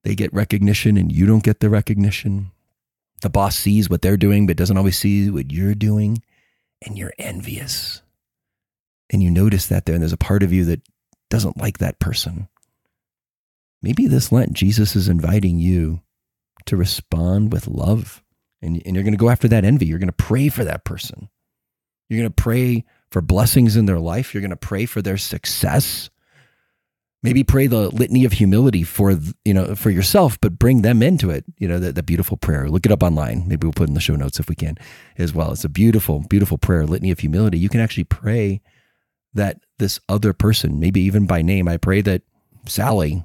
They 0.04 0.16
get 0.16 0.34
recognition 0.34 0.98
and 0.98 1.12
you 1.12 1.26
don't 1.26 1.44
get 1.44 1.60
the 1.60 1.70
recognition 1.70 2.52
the 3.22 3.30
boss 3.30 3.56
sees 3.56 3.90
what 3.90 4.02
they're 4.02 4.18
doing, 4.18 4.48
but 4.48 4.58
doesn't 4.58 4.78
always 4.78 4.98
see 4.98 5.30
what 5.30 5.52
you're 5.52 5.76
doing. 5.76 6.22
and 6.82 6.98
you're 6.98 7.14
envious. 7.18 8.02
And 9.12 9.22
you 9.22 9.30
notice 9.30 9.68
that 9.68 9.86
there, 9.86 9.94
and 9.96 10.02
there's 10.02 10.14
a 10.14 10.18
part 10.18 10.44
of 10.44 10.52
you 10.54 10.66
that 10.66 10.82
doesn't 11.30 11.58
like 11.58 11.78
that 11.78 12.00
person. 12.00 12.48
Maybe 13.82 14.08
this 14.08 14.32
Lent, 14.32 14.54
Jesus 14.54 14.96
is 14.96 15.08
inviting 15.08 15.60
you 15.60 16.02
to 16.66 16.78
respond 16.78 17.52
with 17.52 17.68
love. 17.68 18.24
And, 18.62 18.82
and 18.86 18.96
you're 18.96 19.04
going 19.04 19.14
to 19.14 19.18
go 19.18 19.30
after 19.30 19.48
that 19.50 19.66
envy. 19.66 19.88
You're 19.88 20.00
going 20.00 20.08
to 20.08 20.14
pray 20.14 20.50
for 20.50 20.64
that 20.64 20.86
person. 20.86 21.30
You're 22.10 22.20
going 22.20 22.30
to 22.30 22.44
pray 22.44 22.86
for 23.12 23.22
blessings 23.22 23.76
in 23.76 23.86
their 23.86 24.00
life. 24.00 24.34
You're 24.34 24.42
going 24.42 24.52
to 24.52 24.56
pray 24.56 24.86
for 24.86 25.02
their 25.02 25.18
success. 25.18 26.10
Maybe 27.24 27.44
pray 27.44 27.68
the 27.68 27.90
litany 27.90 28.26
of 28.26 28.34
humility 28.34 28.84
for 28.84 29.16
you 29.46 29.54
know 29.54 29.76
for 29.76 29.92
yourself, 29.92 30.40
but 30.42 30.58
bring 30.58 30.82
them 30.82 31.04
into 31.04 31.30
it. 31.30 31.46
You 31.58 31.68
know 31.68 31.78
the 31.80 32.02
beautiful 32.02 32.36
prayer. 32.36 32.68
Look 32.68 32.86
it 32.86 32.92
up 32.92 33.04
online. 33.04 33.48
Maybe 33.48 33.66
we'll 33.66 33.74
put 33.74 33.90
in 33.90 33.94
the 33.94 34.02
show 34.02 34.16
notes 34.16 34.40
if 34.40 34.50
we 34.50 34.56
can 34.56 34.76
as 35.18 35.34
well. 35.34 35.52
It's 35.52 35.64
a 35.64 35.70
beautiful, 35.70 36.22
beautiful 36.28 36.58
prayer, 36.58 36.86
litany 36.86 37.12
of 37.12 37.20
humility. 37.20 37.60
You 37.60 37.70
can 37.70 37.80
actually 37.80 38.06
pray 38.06 38.62
that 39.34 39.60
this 39.78 40.00
other 40.10 40.34
person, 40.34 40.80
maybe 40.80 41.02
even 41.02 41.28
by 41.28 41.42
name, 41.42 41.68
I 41.68 41.78
pray 41.78 42.02
that 42.02 42.24
Sally 42.66 43.24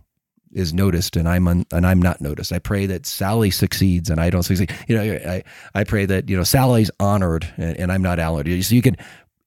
is 0.52 0.72
noticed 0.72 1.16
and 1.16 1.28
I'm 1.28 1.48
un, 1.48 1.66
and 1.72 1.86
I'm 1.86 2.00
not 2.00 2.20
noticed. 2.20 2.52
I 2.52 2.58
pray 2.58 2.86
that 2.86 3.06
Sally 3.06 3.50
succeeds 3.50 4.10
and 4.10 4.20
I 4.20 4.30
don't 4.30 4.42
succeed. 4.42 4.72
You 4.88 4.96
know, 4.96 5.02
I 5.02 5.42
I 5.74 5.84
pray 5.84 6.04
that 6.06 6.28
you 6.28 6.36
know 6.36 6.44
Sally's 6.44 6.90
honored 7.00 7.50
and, 7.56 7.76
and 7.78 7.90
I'm 7.90 8.02
not 8.02 8.18
honored. 8.18 8.46
So 8.62 8.74
you 8.74 8.82
can 8.82 8.96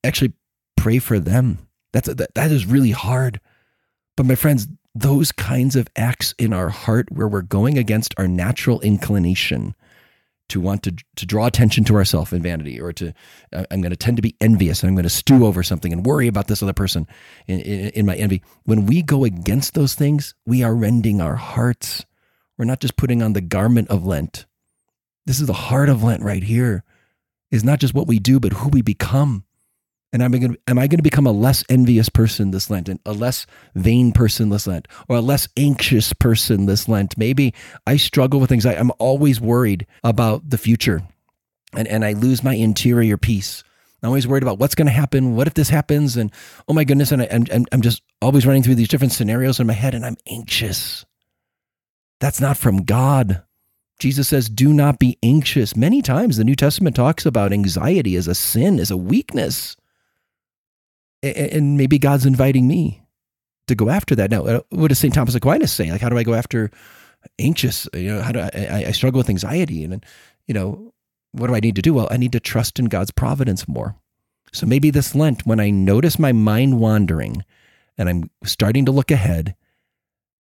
actually 0.04 0.34
pray 0.76 1.00
for 1.00 1.20
them. 1.20 1.60
That's 1.94 2.08
that, 2.12 2.34
that 2.34 2.52
is 2.52 2.66
really 2.66 2.92
hard 2.92 3.40
but 4.20 4.26
my 4.26 4.36
friends, 4.36 4.68
those 4.94 5.32
kinds 5.32 5.78
of 5.78 5.88
acts 5.96 6.36
in 6.38 6.52
our 6.52 6.68
heart 6.68 7.10
where 7.10 7.30
we're 7.30 7.42
going 7.42 7.78
against 7.78 8.14
our 8.18 8.28
natural 8.28 8.82
inclination 8.82 9.74
to 10.50 10.60
want 10.60 10.84
to, 10.84 10.94
to 11.16 11.26
draw 11.26 11.46
attention 11.46 11.86
to 11.86 11.96
ourselves 11.96 12.34
in 12.34 12.42
vanity 12.42 12.82
or 12.82 12.92
to 12.92 13.14
uh, 13.54 13.64
i'm 13.72 13.80
going 13.80 13.92
to 13.92 13.96
tend 13.96 14.18
to 14.18 14.22
be 14.22 14.36
envious 14.42 14.84
and 14.84 14.90
i'm 14.90 14.96
going 14.96 15.04
to 15.04 15.10
stew 15.10 15.46
over 15.46 15.64
something 15.64 15.94
and 15.94 16.06
worry 16.06 16.28
about 16.28 16.48
this 16.48 16.62
other 16.62 16.74
person 16.74 17.08
in, 17.48 17.62
in, 17.62 17.90
in 17.92 18.06
my 18.06 18.16
envy. 18.18 18.44
When 18.66 18.86
we 18.86 19.02
go 19.02 19.24
against 19.24 19.74
those 19.74 19.96
things 19.96 20.36
we 20.46 20.64
are 20.64 20.76
rending 20.76 21.22
our 21.22 21.36
hearts. 21.36 22.06
We're 22.58 22.66
not 22.66 22.82
just 22.82 22.98
putting 22.98 23.24
on 23.24 23.32
the 23.32 23.40
garment 23.40 23.88
of 23.88 24.06
lent. 24.06 24.48
This 25.28 25.40
is 25.40 25.48
the 25.48 25.54
heart 25.54 25.88
of 25.88 26.04
lent 26.04 26.24
right 26.24 26.44
here. 26.44 26.84
Is 27.52 27.64
not 27.64 27.80
just 27.80 27.94
what 27.94 28.08
we 28.08 28.20
do 28.20 28.38
but 28.38 28.52
who 28.52 28.68
we 28.68 28.82
become 28.82 29.46
and 30.12 30.24
am 30.24 30.34
I 30.34 30.38
going 30.40 30.54
to, 30.54 30.60
am 30.68 30.80
I 30.80 30.88
going 30.88 30.98
to 30.98 31.04
become 31.04 31.28
a 31.28 31.32
less 31.32 31.64
envious 31.70 32.10
person 32.10 32.52
this 32.52 32.70
Lent, 32.70 32.90
and 32.90 33.00
a 33.06 33.14
less 33.14 33.46
vain 33.76 34.12
person 34.12 34.50
this 34.50 34.66
Lent, 34.66 34.88
or 35.08 35.18
a 35.18 35.22
less 35.22 35.48
anxious 35.56 36.14
person 36.14 36.66
this 36.66 36.88
Lent? 36.88 37.18
Maybe 37.18 37.54
I 37.86 37.98
struggle 37.98 38.40
with 38.40 38.52
anxiety. 38.52 38.80
I'm 38.80 38.92
always 38.98 39.40
worried 39.40 39.86
about 40.04 40.50
the 40.50 40.58
future, 40.58 41.04
and 41.76 41.88
and 41.88 42.04
I 42.04 42.14
lose 42.14 42.44
my 42.44 42.56
interior 42.56 43.18
peace. 43.18 43.64
I'm 44.02 44.10
always 44.10 44.28
worried 44.28 44.44
about 44.44 44.60
what's 44.60 44.76
going 44.76 44.88
to 44.88 44.92
happen. 44.92 45.36
What 45.36 45.48
if 45.48 45.54
this 45.54 45.70
happens? 45.70 46.18
And 46.18 46.32
oh 46.68 46.74
my 46.74 46.84
goodness! 46.84 47.12
And 47.12 47.22
I, 47.22 47.28
I'm 47.32 47.66
I'm 47.72 47.82
just 47.82 48.02
always 48.22 48.48
running 48.48 48.64
through 48.64 48.76
these 48.76 48.88
different 48.88 49.14
scenarios 49.14 49.60
in 49.60 49.68
my 49.68 49.74
head, 49.74 49.94
and 49.94 50.06
I'm 50.06 50.18
anxious. 50.28 51.06
That's 52.20 52.42
not 52.42 52.58
from 52.58 52.84
God. 52.84 53.44
Jesus 54.00 54.28
says, 54.28 54.50
"Do 54.50 54.74
not 54.74 54.98
be 54.98 55.20
anxious." 55.22 55.76
Many 55.76 56.02
times 56.02 56.38
the 56.38 56.44
New 56.44 56.56
Testament 56.56 56.96
talks 56.96 57.28
about 57.28 57.54
anxiety 57.54 58.16
as 58.16 58.28
a 58.28 58.34
sin, 58.34 58.80
as 58.80 58.90
a 58.90 58.98
weakness 58.98 59.76
and 61.22 61.78
maybe 61.78 62.00
God's 62.00 62.26
inviting 62.26 62.68
me 62.68 63.04
to 63.68 63.76
go 63.76 63.90
after 63.90 64.16
that. 64.16 64.32
Now, 64.32 64.46
uh, 64.46 64.62
what 64.70 64.88
does 64.88 65.00
St. 65.00 65.14
Thomas 65.14 65.36
Aquinas 65.36 65.72
say? 65.72 65.92
Like, 65.92 66.02
how 66.02 66.10
do 66.10 66.18
I 66.18 66.24
go 66.24 66.34
after 66.34 66.72
anxious? 67.38 67.88
You 67.94 68.16
know, 68.16 68.22
how 68.22 68.32
do 68.32 68.40
I, 68.40 68.86
I 68.88 68.92
struggle 68.92 69.20
with 69.20 69.30
anxiety? 69.30 69.84
And, 69.84 70.06
you 70.48 70.54
know, 70.54 70.94
what 71.32 71.48
do 71.48 71.56
I 71.56 71.60
need 71.60 71.76
to 71.76 71.82
do? 71.82 71.94
Well, 71.94 72.08
I 72.10 72.18
need 72.18 72.32
to 72.34 72.40
trust 72.40 72.80
in 72.80 72.86
God's 72.86 73.12
providence 73.12 73.68
more. 73.68 73.96
So 74.52 74.66
maybe 74.66 74.90
this 74.90 75.14
Lent, 75.14 75.46
when 75.46 75.60
I 75.60 75.70
notice 75.70 76.18
my 76.18 76.32
mind 76.32 76.80
wandering 76.80 77.46
and 77.98 78.10
I'm 78.10 78.30
starting 78.44 78.86
to 78.86 78.92
look 78.92 79.12
ahead 79.12 79.56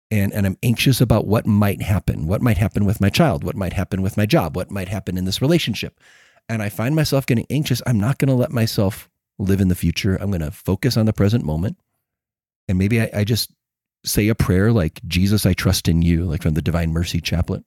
and, 0.10 0.32
and 0.32 0.46
I'm 0.46 0.58
anxious 0.64 1.02
about 1.02 1.28
what 1.28 1.46
might 1.46 1.82
happen, 1.82 2.28
what 2.28 2.42
might 2.42 2.58
happen 2.58 2.86
with 2.86 3.02
my 3.02 3.10
child, 3.10 3.44
what 3.44 3.58
might 3.58 3.74
happen 3.74 4.02
with 4.02 4.16
my 4.16 4.26
job, 4.26 4.56
what 4.56 4.72
might 4.72 4.88
happen 4.88 5.18
in 5.18 5.26
this 5.26 5.42
relationship, 5.42 6.00
and 6.48 6.64
I 6.64 6.70
find 6.70 6.96
myself 6.96 7.26
getting 7.26 7.46
anxious, 7.50 7.82
I'm 7.86 8.00
not 8.00 8.18
going 8.18 8.30
to 8.30 8.34
let 8.34 8.52
myself 8.52 9.10
live 9.40 9.62
in 9.62 9.68
the 9.68 9.76
future. 9.76 10.16
I'm 10.16 10.32
going 10.32 10.42
to 10.42 10.52
focus 10.52 10.98
on 10.98 11.06
the 11.06 11.14
present 11.14 11.46
moment. 11.46 11.78
And 12.68 12.78
maybe 12.78 13.02
I, 13.02 13.10
I, 13.14 13.24
just 13.24 13.52
say 14.04 14.28
a 14.28 14.36
prayer 14.36 14.72
like, 14.72 15.02
Jesus, 15.08 15.46
I 15.46 15.54
trust 15.54 15.88
in 15.88 16.02
you, 16.02 16.26
like 16.26 16.42
from 16.42 16.54
the 16.54 16.62
Divine 16.62 16.92
Mercy 16.92 17.22
Chaplet. 17.22 17.64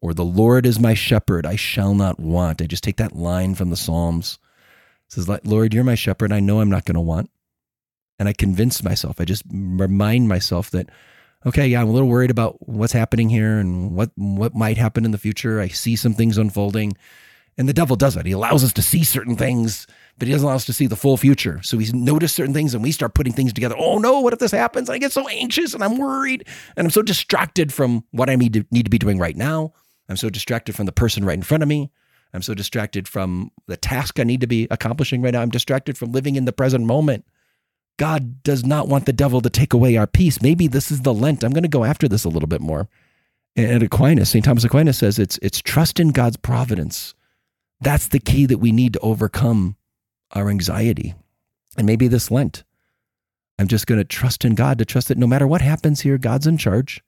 Or 0.00 0.14
the 0.14 0.24
Lord 0.24 0.66
is 0.66 0.78
my 0.78 0.94
shepherd, 0.94 1.44
I 1.44 1.56
shall 1.56 1.94
not 1.94 2.20
want. 2.20 2.62
I 2.62 2.66
just 2.66 2.84
take 2.84 2.98
that 2.98 3.16
line 3.16 3.54
from 3.54 3.70
the 3.70 3.76
Psalms. 3.76 4.38
It 5.08 5.12
says, 5.12 5.28
Lord, 5.44 5.74
you're 5.74 5.82
my 5.84 5.96
shepherd. 5.96 6.32
I 6.32 6.40
know 6.40 6.60
I'm 6.60 6.70
not 6.70 6.84
going 6.84 6.94
to 6.94 7.00
want. 7.00 7.30
And 8.18 8.28
I 8.28 8.32
convince 8.32 8.82
myself, 8.82 9.20
I 9.20 9.24
just 9.24 9.44
remind 9.50 10.28
myself 10.28 10.70
that, 10.70 10.90
okay, 11.46 11.68
yeah, 11.68 11.80
I'm 11.80 11.88
a 11.88 11.92
little 11.92 12.08
worried 12.08 12.32
about 12.32 12.68
what's 12.68 12.92
happening 12.92 13.28
here 13.28 13.58
and 13.58 13.94
what, 13.94 14.10
what 14.16 14.56
might 14.56 14.76
happen 14.76 15.04
in 15.04 15.12
the 15.12 15.18
future. 15.18 15.60
I 15.60 15.68
see 15.68 15.94
some 15.94 16.14
things 16.14 16.36
unfolding. 16.36 16.96
And 17.58 17.68
the 17.68 17.74
devil 17.74 17.96
does 17.96 18.16
it. 18.16 18.24
He 18.24 18.32
allows 18.32 18.64
us 18.64 18.72
to 18.74 18.82
see 18.82 19.04
certain 19.04 19.36
things 19.36 19.86
but 20.18 20.26
he 20.26 20.32
doesn't 20.32 20.44
allow 20.44 20.56
us 20.56 20.64
to 20.66 20.72
see 20.72 20.86
the 20.86 20.96
full 20.96 21.16
future. 21.16 21.60
So 21.62 21.76
we 21.76 21.88
notice 21.92 22.32
certain 22.32 22.52
things 22.52 22.74
and 22.74 22.82
we 22.82 22.90
start 22.90 23.14
putting 23.14 23.32
things 23.32 23.52
together. 23.52 23.76
Oh 23.78 23.98
no, 23.98 24.20
what 24.20 24.32
if 24.32 24.40
this 24.40 24.50
happens? 24.50 24.88
And 24.88 24.96
I 24.96 24.98
get 24.98 25.12
so 25.12 25.28
anxious 25.28 25.74
and 25.74 25.84
I'm 25.84 25.96
worried 25.96 26.46
and 26.76 26.86
I'm 26.86 26.90
so 26.90 27.02
distracted 27.02 27.72
from 27.72 28.04
what 28.10 28.28
I 28.28 28.34
need 28.34 28.52
to, 28.54 28.64
need 28.72 28.84
to 28.84 28.90
be 28.90 28.98
doing 28.98 29.18
right 29.18 29.36
now. 29.36 29.72
I'm 30.08 30.16
so 30.16 30.28
distracted 30.28 30.74
from 30.74 30.86
the 30.86 30.92
person 30.92 31.24
right 31.24 31.36
in 31.36 31.42
front 31.42 31.62
of 31.62 31.68
me. 31.68 31.90
I'm 32.34 32.42
so 32.42 32.52
distracted 32.52 33.06
from 33.06 33.52
the 33.66 33.76
task 33.76 34.18
I 34.18 34.24
need 34.24 34.40
to 34.40 34.46
be 34.46 34.66
accomplishing 34.70 35.22
right 35.22 35.32
now. 35.32 35.40
I'm 35.40 35.50
distracted 35.50 35.96
from 35.96 36.12
living 36.12 36.34
in 36.34 36.46
the 36.46 36.52
present 36.52 36.84
moment. 36.84 37.24
God 37.96 38.42
does 38.42 38.64
not 38.64 38.88
want 38.88 39.06
the 39.06 39.12
devil 39.12 39.40
to 39.40 39.50
take 39.50 39.72
away 39.72 39.96
our 39.96 40.06
peace. 40.06 40.42
Maybe 40.42 40.66
this 40.66 40.90
is 40.90 41.02
the 41.02 41.14
Lent. 41.14 41.42
I'm 41.42 41.52
going 41.52 41.62
to 41.62 41.68
go 41.68 41.84
after 41.84 42.08
this 42.08 42.24
a 42.24 42.28
little 42.28 42.46
bit 42.48 42.60
more. 42.60 42.88
And 43.56 43.82
Aquinas, 43.82 44.30
St. 44.30 44.44
Thomas 44.44 44.62
Aquinas 44.64 44.98
says 44.98 45.18
it's 45.18 45.38
it's 45.42 45.60
trust 45.60 45.98
in 45.98 46.10
God's 46.10 46.36
providence. 46.36 47.14
That's 47.80 48.08
the 48.08 48.18
key 48.18 48.46
that 48.46 48.58
we 48.58 48.72
need 48.72 48.94
to 48.94 49.00
overcome 49.00 49.76
our 50.32 50.48
anxiety. 50.48 51.14
And 51.76 51.86
maybe 51.86 52.08
this 52.08 52.30
Lent, 52.30 52.64
I'm 53.58 53.68
just 53.68 53.86
going 53.86 53.98
to 53.98 54.04
trust 54.04 54.44
in 54.44 54.54
God 54.54 54.78
to 54.78 54.84
trust 54.84 55.08
that 55.08 55.18
no 55.18 55.26
matter 55.26 55.46
what 55.46 55.60
happens 55.60 56.00
here, 56.00 56.18
God's 56.18 56.46
in 56.46 56.58
charge. 56.58 57.02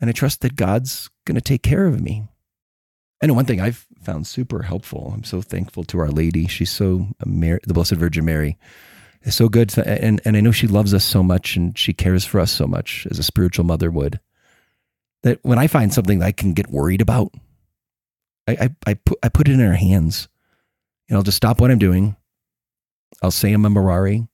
And 0.00 0.10
I 0.10 0.12
trust 0.12 0.40
that 0.42 0.56
God's 0.56 1.08
going 1.24 1.36
to 1.36 1.40
take 1.40 1.62
care 1.62 1.86
of 1.86 2.00
me. 2.00 2.26
And 3.20 3.34
one 3.34 3.46
thing 3.46 3.60
I've 3.60 3.86
found 4.02 4.26
super 4.26 4.62
helpful, 4.62 5.12
I'm 5.14 5.24
so 5.24 5.40
thankful 5.40 5.84
to 5.84 5.98
Our 5.98 6.10
Lady. 6.10 6.46
She's 6.46 6.70
so, 6.70 7.08
the 7.20 7.60
Blessed 7.66 7.92
Virgin 7.92 8.24
Mary, 8.24 8.58
is 9.22 9.34
so 9.34 9.48
good. 9.48 9.76
And, 9.78 10.20
and 10.24 10.36
I 10.36 10.40
know 10.40 10.52
she 10.52 10.66
loves 10.66 10.92
us 10.92 11.04
so 11.04 11.22
much 11.22 11.56
and 11.56 11.76
she 11.78 11.94
cares 11.94 12.24
for 12.26 12.40
us 12.40 12.52
so 12.52 12.66
much 12.66 13.06
as 13.10 13.18
a 13.18 13.22
spiritual 13.22 13.64
mother 13.64 13.90
would. 13.90 14.20
That 15.22 15.38
when 15.42 15.58
I 15.58 15.68
find 15.68 15.94
something 15.94 16.18
that 16.18 16.26
I 16.26 16.32
can 16.32 16.52
get 16.52 16.70
worried 16.70 17.00
about, 17.00 17.32
I, 18.46 18.52
I, 18.52 18.70
I, 18.86 18.94
put, 18.94 19.18
I 19.22 19.28
put 19.28 19.48
it 19.48 19.52
in 19.52 19.60
her 19.60 19.74
hands. 19.74 20.28
And 21.08 21.16
I'll 21.16 21.22
just 21.22 21.36
stop 21.36 21.60
what 21.60 21.70
I'm 21.70 21.78
doing 21.78 22.16
I'll 23.22 23.30
say 23.30 23.52
a 23.52 23.56
memorare 23.56 24.26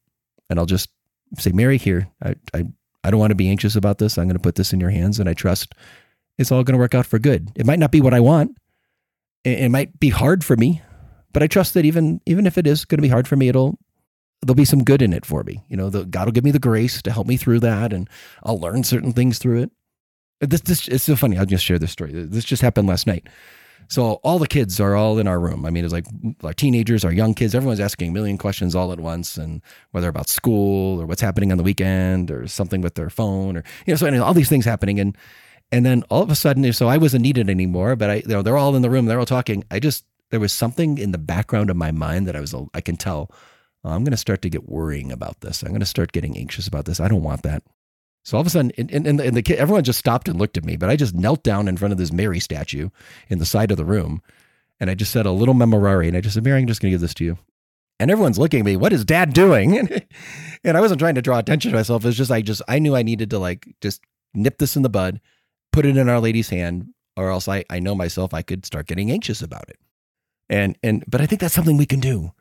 and 0.49 0.59
I'll 0.59 0.67
just 0.67 0.90
say, 1.38 1.52
Mary, 1.52 1.79
here, 1.79 2.09
I, 2.23 2.35
I, 2.55 2.64
I 3.05 3.11
don't 3.11 3.21
want 3.21 3.31
to 3.31 3.37
be 3.37 3.49
anxious 3.49 3.76
about 3.76 3.99
this. 3.99 4.19
I'm 4.19 4.25
going 4.25 4.37
to 4.37 4.43
put 4.43 4.57
this 4.57 4.73
in 4.73 4.81
your 4.81 4.90
hands 4.90 5.21
and 5.21 5.29
I 5.29 5.35
trust 5.35 5.75
it's 6.38 6.50
all 6.50 6.64
going 6.64 6.75
to 6.75 6.81
work 6.81 6.95
out 6.95 7.07
for 7.07 7.19
good. 7.19 7.50
It 7.55 7.67
might 7.67 7.79
not 7.79 7.93
be 7.93 8.00
what 8.00 8.14
I 8.14 8.21
want. 8.21 8.57
It, 9.45 9.61
it 9.61 9.69
might 9.69 9.99
be 10.00 10.09
hard 10.09 10.45
for 10.45 10.57
me, 10.57 10.83
but 11.33 11.43
I 11.43 11.47
trust 11.47 11.75
that 11.75 11.85
even, 11.85 12.21
even 12.26 12.47
if 12.47 12.59
it 12.59 12.67
is 12.67 12.85
going 12.85 12.99
to 12.99 13.02
be 13.02 13.09
hard 13.09 13.29
for 13.29 13.37
me, 13.37 13.49
it'll, 13.49 13.79
there'll 14.43 14.55
be 14.55 14.64
some 14.64 14.85
good 14.85 15.02
in 15.02 15.12
it 15.12 15.26
for 15.26 15.45
me. 15.45 15.62
You 15.69 15.76
know, 15.76 15.90
the, 15.90 16.05
God 16.05 16.26
will 16.26 16.33
give 16.33 16.45
me 16.45 16.50
the 16.50 16.59
grace 16.59 17.02
to 17.02 17.12
help 17.12 17.26
me 17.26 17.37
through 17.37 17.61
that 17.61 17.93
and 17.93 18.09
I'll 18.43 18.59
learn 18.59 18.85
certain 18.85 19.12
things 19.12 19.38
through 19.38 19.62
it. 19.62 19.71
This, 20.40 20.62
this, 20.62 20.88
it's 20.88 21.05
so 21.05 21.17
funny. 21.17 21.37
I'll 21.37 21.47
just 21.47 21.64
share 21.64 21.79
this 21.79 21.93
story. 21.93 22.12
This 22.12 22.45
just 22.45 22.62
happened 22.62 22.88
last 22.88 23.07
night. 23.07 23.29
So 23.91 24.21
all 24.23 24.39
the 24.39 24.47
kids 24.47 24.79
are 24.79 24.95
all 24.95 25.19
in 25.19 25.27
our 25.27 25.41
room. 25.41 25.67
I 25.67 25.71
mean, 25.71 25.85
it's 25.85 25.93
like 25.93 26.07
our 26.45 26.55
teenagers, 26.55 27.05
our 27.05 27.13
young 27.13 27.35
kids, 27.35 27.57
everyone's 27.57 27.81
asking 27.81 28.11
a 28.11 28.13
million 28.13 28.39
questions 28.39 28.77
all 28.77 28.93
at 28.93 29.01
once, 29.01 29.37
and 29.37 29.61
whether 29.91 30.09
about 30.09 30.29
school 30.29 31.03
or 31.03 31.07
what's 31.07 31.21
happening 31.21 31.51
on 31.51 31.59
the 31.59 31.65
weekend 31.65 32.31
or 32.31 32.47
something 32.47 32.83
with 32.83 32.95
their 32.95 33.11
phone 33.11 33.57
or 33.57 33.65
you 33.87 33.93
know, 33.93 33.97
so 33.97 34.07
anyway, 34.07 34.23
all 34.23 34.33
these 34.33 34.49
things 34.49 34.65
happening, 34.65 35.01
and 35.01 35.19
and 35.73 35.85
then 35.85 36.05
all 36.09 36.23
of 36.23 36.31
a 36.31 36.37
sudden, 36.37 36.73
so 36.73 36.89
I 36.89 36.99
wasn't 36.99 37.23
needed 37.23 37.51
anymore, 37.51 37.97
but 37.97 38.11
I, 38.11 38.15
you 38.17 38.29
know, 38.29 38.43
they're 38.43 38.57
all 38.57 38.77
in 38.77 38.83
the 38.83 38.91
room, 38.91 39.07
they're 39.07 39.19
all 39.19 39.27
talking. 39.27 39.65
I 39.73 39.81
just 39.81 40.05
there 40.31 40.41
was 40.41 40.53
something 40.53 40.97
in 40.97 41.11
the 41.11 41.19
background 41.19 41.69
of 41.69 41.77
my 41.77 41.91
mind 41.91 42.29
that 42.29 42.37
I 42.37 42.41
was, 42.41 42.55
I 42.73 42.81
can 42.81 42.97
tell. 42.97 43.31
Oh, 43.83 43.91
I'm 43.91 44.05
going 44.05 44.13
to 44.13 44.19
start 44.19 44.43
to 44.43 44.51
get 44.51 44.69
worrying 44.69 45.11
about 45.11 45.41
this. 45.41 45.63
I'm 45.63 45.71
going 45.71 45.81
to 45.81 45.87
start 45.87 46.13
getting 46.13 46.37
anxious 46.37 46.69
about 46.69 46.85
this. 46.85 47.01
I 47.01 47.09
don't 47.09 47.23
want 47.23 47.43
that. 47.43 47.63
So 48.25 48.37
all 48.37 48.43
of 48.43 48.47
a 48.47 48.50
sudden, 48.50 48.73
and, 48.77 48.91
and, 48.91 49.21
and, 49.21 49.37
the, 49.37 49.43
kid, 49.43 49.59
everyone 49.59 49.83
just 49.83 49.99
stopped 49.99 50.29
and 50.29 50.39
looked 50.39 50.57
at 50.57 50.65
me, 50.65 50.77
but 50.77 50.91
I 50.91 50.97
just 50.97 51.15
knelt 51.15 51.43
down 51.43 51.69
in 51.69 51.77
front 51.77 51.93
of 51.93 51.99
this 51.99 52.12
Mary 52.12 52.39
statue 52.39 52.91
in 53.29 53.39
the 53.39 53.47
side 53.47 53.71
of 53.71 53.77
the 53.77 53.85
room. 53.85 54.23
And 54.79 54.91
I 54.91 54.95
just 54.95 55.12
said 55.12 55.27
a 55.27 55.33
little 55.33 55.55
memorare. 55.55 56.07
And 56.07 56.17
I 56.17 56.21
just 56.21 56.35
said, 56.35 56.45
Mary, 56.45 56.61
I'm 56.61 56.67
just 56.67 56.81
going 56.81 56.91
to 56.91 56.95
give 56.95 57.00
this 57.00 57.15
to 57.15 57.25
you. 57.25 57.39
And 57.99 58.11
everyone's 58.11 58.39
looking 58.39 58.61
at 58.61 58.67
me, 58.67 58.77
what 58.77 58.93
is 58.93 59.05
dad 59.05 59.33
doing? 59.35 59.79
and 60.65 60.77
I 60.77 60.81
wasn't 60.81 61.00
trying 61.00 61.17
to 61.17 61.23
draw 61.23 61.39
attention 61.39 61.71
to 61.71 61.77
myself. 61.77 62.05
It 62.05 62.09
was 62.09 62.17
just, 62.17 62.31
I 62.31 62.41
just, 62.41 62.62
I 62.67 62.79
knew 62.79 62.97
I 62.97 63.03
needed 63.03 63.31
to 63.31 63.39
like 63.39 63.69
just 63.81 64.03
nip 64.33 64.59
this 64.59 64.77
in 64.77 64.83
the 64.83 64.89
bud, 64.89 65.21
put 65.73 65.85
it 65.85 65.97
in 65.97 66.09
Our 66.09 66.21
Lady's 66.21 66.49
hand, 66.49 66.95
or 67.17 67.31
else 67.31 67.47
I, 67.47 67.65
I 67.69 67.79
know 67.79 67.95
myself, 67.95 68.33
I 68.33 68.41
could 68.43 68.65
start 68.65 68.87
getting 68.87 69.11
anxious 69.11 69.43
about 69.43 69.69
it. 69.69 69.79
And, 70.49 70.79
and, 70.83 71.05
but 71.07 71.21
I 71.21 71.27
think 71.27 71.41
that's 71.41 71.55
something 71.55 71.77
we 71.77 71.87
can 71.87 72.00
do 72.00 72.33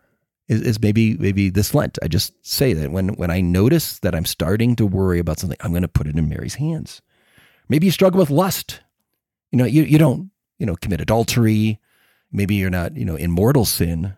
is, 0.49 0.61
is 0.61 0.81
maybe 0.81 1.15
maybe 1.17 1.49
this 1.49 1.73
Lent. 1.73 1.97
I 2.03 2.07
just 2.07 2.33
say 2.45 2.73
that 2.73 2.91
when 2.91 3.09
when 3.09 3.31
I 3.31 3.39
notice 3.39 3.99
that 3.99 4.15
I'm 4.15 4.25
starting 4.25 4.75
to 4.77 4.85
worry 4.85 5.19
about 5.19 5.39
something, 5.39 5.57
I'm 5.61 5.71
going 5.71 5.83
to 5.83 5.87
put 5.87 6.07
it 6.07 6.17
in 6.17 6.27
Mary's 6.27 6.55
hands. 6.55 7.01
Maybe 7.69 7.85
you 7.85 7.91
struggle 7.91 8.19
with 8.19 8.31
lust. 8.31 8.81
You 9.51 9.59
know, 9.59 9.65
you 9.65 9.83
you 9.83 9.97
don't 9.97 10.31
you 10.57 10.65
know 10.65 10.75
commit 10.75 10.99
adultery. 10.99 11.79
Maybe 12.31 12.55
you're 12.55 12.71
not 12.71 12.97
you 12.97 13.05
know 13.05 13.15
in 13.15 13.31
mortal 13.31 13.63
sin 13.63 14.15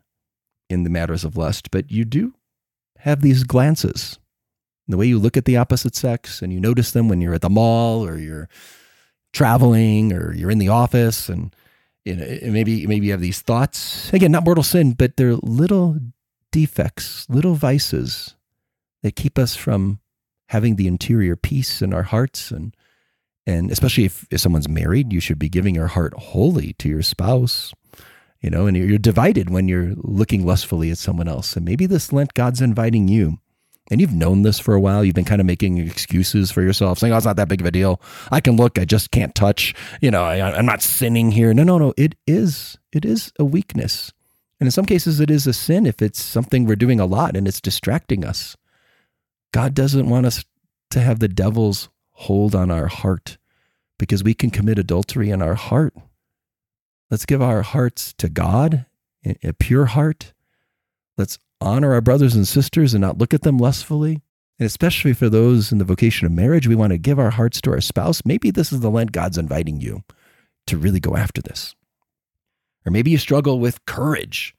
in 0.70 0.84
the 0.84 0.90
matters 0.90 1.26
of 1.26 1.38
lust, 1.38 1.70
but 1.70 1.92
you 1.92 2.06
do 2.06 2.34
have 3.00 3.22
these 3.22 3.44
glances. 3.44 4.18
The 4.88 4.98
way 4.98 5.06
you 5.06 5.20
look 5.20 5.38
at 5.38 5.46
the 5.46 5.58
opposite 5.58 5.96
sex, 5.96 6.42
and 6.42 6.52
you 6.52 6.60
notice 6.60 6.92
them 6.92 7.08
when 7.08 7.22
you're 7.22 7.34
at 7.34 7.42
the 7.42 7.50
mall 7.50 8.06
or 8.06 8.18
you're 8.18 8.50
traveling 9.32 10.12
or 10.12 10.34
you're 10.34 10.52
in 10.52 10.58
the 10.58 10.70
office, 10.70 11.30
and 11.30 11.54
you 12.06 12.16
know 12.16 12.26
maybe 12.52 12.88
maybe 12.88 13.08
you 13.08 13.12
have 13.12 13.22
these 13.22 13.42
thoughts. 13.42 14.12
Again, 14.14 14.32
not 14.32 14.46
mortal 14.46 14.64
sin, 14.64 14.94
but 14.94 15.18
they're 15.18 15.36
little 15.36 16.00
defects, 16.52 17.26
little 17.30 17.56
vices 17.56 18.36
that 19.04 19.16
keep 19.16 19.38
us 19.40 19.56
from 19.56 20.00
having 20.50 20.76
the 20.76 20.88
interior 20.88 21.36
peace 21.36 21.82
in 21.82 21.94
our 21.94 22.04
hearts 22.04 22.52
and 22.52 22.76
and 23.48 23.72
especially 23.72 24.06
if, 24.06 24.28
if 24.30 24.40
someone's 24.40 24.70
married, 24.70 25.12
you 25.12 25.20
should 25.20 25.40
be 25.40 25.50
giving 25.50 25.74
your 25.74 25.88
heart 25.88 26.14
wholly 26.14 26.74
to 26.74 26.88
your 26.88 27.02
spouse. 27.02 27.74
You 28.40 28.50
know, 28.50 28.66
and 28.66 28.76
you're 28.76 28.98
divided 28.98 29.52
when 29.52 29.68
you're 29.68 29.94
looking 29.96 30.46
lustfully 30.46 30.90
at 30.90 30.98
someone 30.98 31.28
else. 31.28 31.56
And 31.56 31.64
maybe 31.64 31.86
this 31.86 32.12
Lent, 32.12 32.34
God's 32.34 32.62
inviting 32.62 33.08
you. 33.08 33.38
And 33.92 34.02
you've 34.02 34.14
known 34.14 34.42
this 34.42 34.58
for 34.58 34.74
a 34.74 34.80
while. 34.80 35.04
You've 35.04 35.16
been 35.16 35.26
kind 35.26 35.42
of 35.42 35.46
making 35.46 35.78
excuses 35.78 36.50
for 36.50 36.62
yourself, 36.62 36.98
saying, 36.98 37.14
oh, 37.14 37.18
it's 37.18 37.26
not 37.26 37.36
that 37.36 37.50
big 37.50 37.62
of 37.62 37.68
a 37.68 37.72
deal. 37.72 38.02
I 38.32 38.40
can 38.42 38.56
look, 38.56 38.80
I 38.80 38.86
just 38.86 39.12
can't 39.12 39.36
touch. 39.36 39.76
You 40.02 40.10
know, 40.10 40.24
I, 40.24 40.58
I'm 40.58 40.66
not 40.66 40.82
sinning 40.82 41.32
here. 41.32 41.54
No, 41.54 41.64
no, 41.64 41.78
no. 41.78 41.94
It 41.98 42.16
is, 42.26 42.78
it 42.92 43.06
is 43.06 43.32
a 43.38 43.46
weakness. 43.46 44.12
And 44.62 44.68
in 44.68 44.72
some 44.72 44.86
cases, 44.86 45.20
it 45.20 45.32
is 45.32 45.48
a 45.48 45.54
sin 45.54 45.88
if 45.88 46.04
it's 46.04 46.22
something 46.22 46.66
we're 46.66 46.76
doing 46.76 47.00
a 47.00 47.08
lot 47.08 47.36
and 47.36 47.48
it's 47.48 47.60
distracting 47.60 48.24
us. 48.24 48.56
God 49.52 49.74
doesn't 49.74 50.08
want 50.08 50.28
us 50.28 50.46
to 50.92 51.02
have 51.02 51.18
the 51.18 51.28
devil's 51.28 51.90
hold 52.12 52.54
on 52.54 52.70
our 52.70 52.86
heart 52.86 53.40
because 53.98 54.24
we 54.24 54.36
can 54.36 54.52
commit 54.52 54.78
adultery 54.78 55.32
in 55.32 55.42
our 55.42 55.56
heart. 55.56 55.96
Let's 57.10 57.26
give 57.26 57.42
our 57.42 57.64
hearts 57.64 58.14
to 58.20 58.30
God, 58.30 58.86
a 59.44 59.52
pure 59.54 59.86
heart. 59.86 60.32
Let's 61.18 61.40
honor 61.60 61.94
our 61.94 62.02
brothers 62.02 62.36
and 62.36 62.48
sisters 62.48 62.94
and 62.94 63.02
not 63.02 63.18
look 63.18 63.34
at 63.34 63.42
them 63.42 63.58
lustfully. 63.58 64.22
And 64.60 64.68
especially 64.68 65.14
for 65.14 65.28
those 65.28 65.72
in 65.72 65.80
the 65.80 65.86
vocation 65.86 66.28
of 66.28 66.34
marriage, 66.34 66.68
we 66.68 66.76
want 66.76 66.92
to 66.92 67.00
give 67.00 67.18
our 67.18 67.32
hearts 67.32 67.62
to 67.62 67.72
our 67.72 67.82
spouse. 67.82 68.22
Maybe 68.26 68.52
this 68.52 68.72
is 68.72 68.82
the 68.82 68.92
Lent 68.92 69.12
God's 69.12 69.40
inviting 69.40 69.82
you 69.82 70.04
to 70.68 70.78
really 70.78 71.00
go 71.00 71.18
after 71.18 71.42
this. 71.42 71.74
Or 72.86 72.92
maybe 72.92 73.12
you 73.12 73.18
struggle 73.18 73.60
with 73.60 73.86
courage. 73.86 74.56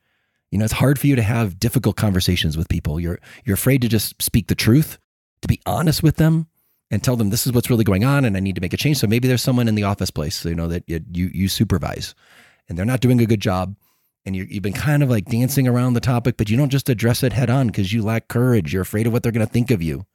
You 0.50 0.58
know, 0.58 0.64
it's 0.64 0.74
hard 0.74 0.98
for 0.98 1.06
you 1.06 1.16
to 1.16 1.22
have 1.22 1.58
difficult 1.58 1.96
conversations 1.96 2.56
with 2.56 2.68
people. 2.68 3.00
You're 3.00 3.18
you're 3.44 3.54
afraid 3.54 3.82
to 3.82 3.88
just 3.88 4.20
speak 4.22 4.48
the 4.48 4.54
truth, 4.54 4.98
to 5.40 5.48
be 5.48 5.60
honest 5.66 6.02
with 6.02 6.16
them 6.16 6.46
and 6.90 7.02
tell 7.02 7.16
them 7.16 7.30
this 7.30 7.46
is 7.46 7.52
what's 7.52 7.70
really 7.70 7.84
going 7.84 8.04
on 8.04 8.24
and 8.24 8.36
I 8.36 8.40
need 8.40 8.54
to 8.56 8.60
make 8.60 8.74
a 8.74 8.76
change. 8.76 8.98
So 8.98 9.06
maybe 9.06 9.26
there's 9.26 9.42
someone 9.42 9.66
in 9.66 9.74
the 9.74 9.84
office 9.84 10.10
place, 10.10 10.44
you 10.44 10.54
know, 10.54 10.68
that 10.68 10.84
you 10.86 11.30
you 11.32 11.48
supervise 11.48 12.14
and 12.68 12.78
they're 12.78 12.84
not 12.84 13.00
doing 13.00 13.20
a 13.20 13.26
good 13.26 13.40
job 13.40 13.74
and 14.24 14.36
you 14.36 14.46
have 14.52 14.62
been 14.62 14.72
kind 14.72 15.02
of 15.02 15.10
like 15.10 15.24
dancing 15.24 15.66
around 15.66 15.94
the 15.94 16.00
topic, 16.00 16.36
but 16.36 16.48
you 16.48 16.56
don't 16.56 16.70
just 16.70 16.88
address 16.88 17.22
it 17.22 17.32
head 17.32 17.50
on 17.50 17.68
because 17.68 17.92
you 17.92 18.02
lack 18.02 18.28
courage. 18.28 18.72
You're 18.72 18.82
afraid 18.82 19.06
of 19.06 19.12
what 19.12 19.22
they're 19.22 19.32
going 19.32 19.46
to 19.46 19.52
think 19.52 19.70
of 19.70 19.82
you. 19.82 20.06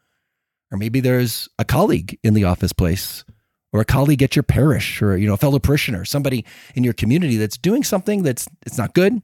Or 0.71 0.77
maybe 0.77 0.99
there's 0.99 1.49
a 1.57 1.65
colleague 1.65 2.19
in 2.23 2.33
the 2.33 2.43
office 2.43 2.73
place 2.73 3.25
or 3.73 3.81
a 3.81 3.85
colleague 3.85 4.23
at 4.23 4.35
your 4.35 4.43
parish 4.43 5.01
or 5.01 5.17
you 5.17 5.27
know 5.27 5.33
a 5.33 5.37
fellow 5.37 5.59
parishioner 5.59 6.05
somebody 6.05 6.45
in 6.75 6.83
your 6.83 6.93
community 6.93 7.37
that's 7.37 7.57
doing 7.57 7.83
something 7.83 8.23
that's 8.23 8.47
it's 8.65 8.77
not 8.77 8.93
good. 8.93 9.21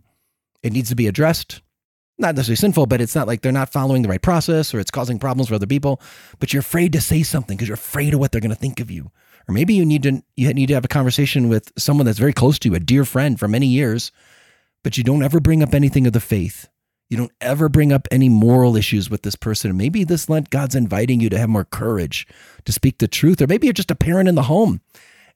It 0.61 0.73
needs 0.73 0.89
to 0.89 0.95
be 0.95 1.07
addressed. 1.07 1.61
Not 2.17 2.35
necessarily 2.35 2.57
sinful 2.57 2.85
but 2.85 3.01
it's 3.01 3.15
not 3.15 3.27
like 3.27 3.41
they're 3.41 3.51
not 3.51 3.71
following 3.71 4.01
the 4.01 4.09
right 4.09 4.21
process 4.21 4.73
or 4.73 4.79
it's 4.79 4.91
causing 4.91 5.19
problems 5.19 5.49
for 5.49 5.55
other 5.55 5.67
people. 5.67 6.01
But 6.39 6.53
you're 6.53 6.61
afraid 6.61 6.93
to 6.93 7.01
say 7.01 7.23
something 7.23 7.57
because 7.57 7.67
you're 7.67 7.75
afraid 7.75 8.13
of 8.13 8.19
what 8.19 8.31
they're 8.31 8.41
going 8.41 8.49
to 8.49 8.55
think 8.55 8.79
of 8.79 8.91
you. 8.91 9.11
Or 9.47 9.53
maybe 9.53 9.73
you 9.73 9.85
need 9.85 10.03
to 10.03 10.23
you 10.35 10.53
need 10.53 10.67
to 10.67 10.73
have 10.73 10.85
a 10.85 10.89
conversation 10.89 11.49
with 11.49 11.71
someone 11.77 12.05
that's 12.05 12.19
very 12.19 12.33
close 12.33 12.59
to 12.59 12.69
you 12.69 12.75
a 12.75 12.79
dear 12.79 13.05
friend 13.05 13.39
for 13.39 13.47
many 13.47 13.67
years 13.67 14.11
but 14.83 14.97
you 14.97 15.03
don't 15.03 15.23
ever 15.23 15.39
bring 15.39 15.63
up 15.63 15.73
anything 15.73 16.05
of 16.05 16.13
the 16.13 16.19
faith 16.19 16.67
you 17.13 17.17
don't 17.17 17.31
ever 17.41 17.69
bring 17.69 17.93
up 17.93 18.07
any 18.09 18.27
moral 18.27 18.75
issues 18.75 19.07
with 19.07 19.21
this 19.21 19.35
person. 19.35 19.77
Maybe 19.77 20.03
this 20.03 20.27
Lent, 20.29 20.49
God's 20.49 20.73
inviting 20.73 21.19
you 21.19 21.29
to 21.29 21.37
have 21.37 21.47
more 21.47 21.63
courage 21.63 22.25
to 22.65 22.71
speak 22.71 22.97
the 22.97 23.07
truth. 23.07 23.39
Or 23.39 23.45
maybe 23.45 23.67
you're 23.67 23.73
just 23.73 23.91
a 23.91 23.95
parent 23.95 24.27
in 24.27 24.33
the 24.33 24.41
home 24.41 24.81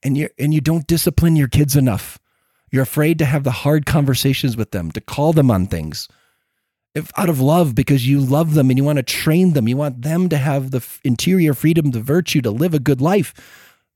and 0.02 0.18
you 0.18 0.30
and 0.40 0.56
you 0.56 0.60
don't 0.60 0.88
discipline 0.88 1.36
your 1.36 1.48
kids 1.48 1.76
enough. 1.76 2.18
You're 2.72 2.82
afraid 2.82 3.20
to 3.20 3.26
have 3.26 3.44
the 3.44 3.52
hard 3.52 3.86
conversations 3.86 4.58
with 4.58 4.72
them, 4.72 4.90
to 4.92 5.00
call 5.00 5.34
them 5.34 5.52
on 5.52 5.68
things. 5.68 6.08
If 6.96 7.12
out 7.16 7.30
of 7.30 7.40
love, 7.40 7.76
because 7.76 8.08
you 8.08 8.22
love 8.22 8.56
them 8.56 8.72
and 8.72 8.80
you 8.80 8.84
want 8.84 8.98
to 8.98 9.04
train 9.04 9.54
them, 9.54 9.68
you 9.68 9.78
want 9.78 10.02
them 10.02 10.30
to 10.30 10.38
have 10.38 10.72
the 10.72 10.84
interior 11.04 11.54
freedom, 11.54 11.92
the 11.92 12.02
virtue 12.02 12.42
to 12.42 12.50
live 12.50 12.74
a 12.74 12.80
good 12.80 13.02
life. 13.02 13.36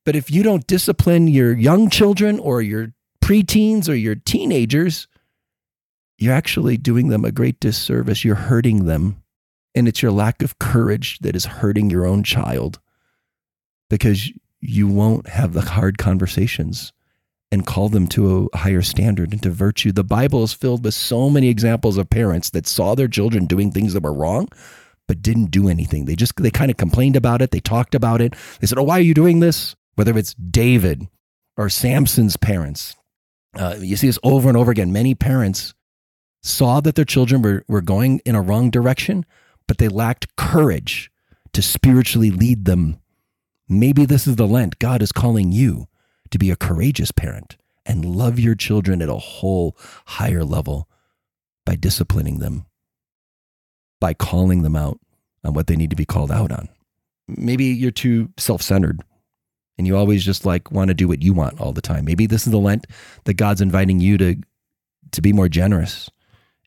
But 0.06 0.15
if 0.15 0.30
you 0.30 0.44
don't 0.44 0.67
discipline 0.67 1.28
your 1.28 1.54
young 1.54 1.89
children 1.89 2.38
or 2.38 2.62
your 2.62 2.94
preteens 3.24 3.89
or 3.89 3.96
your 3.96 4.13
teenagers, 4.13 5.08
you're 6.22 6.36
actually 6.36 6.78
doing 6.78 7.08
them 7.08 7.26
a 7.26 7.32
great 7.32 7.60
disservice. 7.60 8.24
You're 8.24 8.36
hurting 8.36 8.86
them. 8.86 9.24
And 9.74 9.88
it's 9.88 10.04
your 10.04 10.12
lack 10.12 10.44
of 10.44 10.60
courage 10.60 11.18
that 11.20 11.36
is 11.36 11.46
hurting 11.46 11.90
your 11.90 12.06
own 12.06 12.24
child 12.24 12.80
because 13.90 14.32
you 14.60 14.88
won't 14.88 15.28
have 15.28 15.54
the 15.54 15.62
hard 15.62 15.98
conversations 15.98 16.94
and 17.52 17.66
call 17.66 17.90
them 17.90 18.06
to 18.10 18.50
a 18.54 18.58
higher 18.58 18.84
standard 18.84 19.32
and 19.32 19.42
to 19.42 19.50
virtue. 19.50 19.92
The 19.92 20.04
Bible 20.04 20.44
is 20.44 20.54
filled 20.54 20.86
with 20.86 20.94
so 20.94 21.28
many 21.30 21.50
examples 21.50 21.98
of 21.98 22.10
parents 22.10 22.52
that 22.52 22.68
saw 22.68 22.94
their 22.94 23.08
children 23.08 23.48
doing 23.48 23.72
things 23.72 23.94
that 23.94 24.04
were 24.04 24.14
wrong, 24.14 24.48
but 25.08 25.24
didn't 25.24 25.50
do 25.50 25.70
anything. 25.70 26.06
They 26.06 26.16
just, 26.16 26.36
they 26.36 26.52
kind 26.52 26.70
of 26.70 26.78
complained 26.78 27.16
about 27.16 27.42
it. 27.42 27.50
They 27.50 27.60
talked 27.60 27.96
about 27.96 28.22
it. 28.22 28.36
They 28.60 28.68
said, 28.68 28.78
Oh, 28.78 28.84
why 28.84 29.00
are 29.00 29.02
you 29.02 29.16
doing 29.16 29.40
this? 29.40 29.76
Whether 29.96 30.16
it's 30.18 30.36
David 30.36 31.08
or 31.58 31.68
Samson's 31.68 32.38
parents. 32.38 32.96
Uh, 33.56 33.78
you 33.80 33.96
see 33.98 34.08
this 34.08 34.20
over 34.22 34.48
and 34.48 34.58
over 34.58 34.72
again. 34.72 34.94
Many 34.94 35.16
parents 35.16 35.74
saw 36.41 36.82
that 36.82 36.95
their 36.95 37.06
children 37.06 37.41
were, 37.41 37.63
were 37.67 37.82
going 37.82 38.19
in 38.25 38.36
a 38.36 38.41
wrong 38.41 38.69
direction, 38.69 39.25
but 39.67 39.77
they 39.77 39.88
lacked 39.88 40.36
courage 40.36 41.12
to 41.54 41.62
spiritually 41.62 42.32
lead 42.32 42.65
them. 42.65 42.99
Maybe 43.69 44.06
this 44.06 44.27
is 44.27 44.36
the 44.36 44.47
Lent. 44.47 44.80
God 44.80 45.01
is 45.01 45.12
calling 45.12 45.51
you 45.51 45.88
to 46.32 46.38
be 46.38 46.49
a 46.49 46.56
courageous 46.56 47.12
parent 47.12 47.58
and 47.86 48.06
love 48.06 48.39
your 48.39 48.56
children 48.56 49.01
at 49.01 49.10
a 49.10 49.15
whole 49.15 49.77
higher 50.06 50.43
level 50.43 50.89
by 51.65 51.75
disciplining 51.75 52.39
them, 52.39 52.65
by 53.99 54.13
calling 54.13 54.63
them 54.63 54.75
out 54.75 54.99
on 55.43 55.54
what 55.54 55.67
they 55.67 55.75
need 55.75 55.89
to 55.89 55.95
be 55.95 56.06
called 56.06 56.32
out 56.32 56.51
on. 56.51 56.69
Maybe 57.27 57.65
you're 57.65 57.91
too 57.91 58.30
self 58.38 58.62
centered 58.62 59.01
and 59.77 59.88
you 59.88 59.95
always 59.95 60.23
just 60.23 60.45
like 60.45 60.71
want 60.71 60.89
to 60.89 60.93
do 60.93 61.08
what 61.08 61.21
you 61.21 61.34
want 61.34 61.62
all 61.62 61.71
the 61.71 61.82
time. 61.82 62.06
Maybe 62.06 62.25
this 62.25 62.45
is 62.45 62.51
the 62.51 62.60
Lent 62.60 62.88
that 63.25 63.36
God's 63.36 63.62
inviting 63.62 63.99
you 63.99 64.17
to, 64.17 64.36
to 65.12 65.21
be 65.21 65.34
more 65.34 65.49
generous 65.49 66.10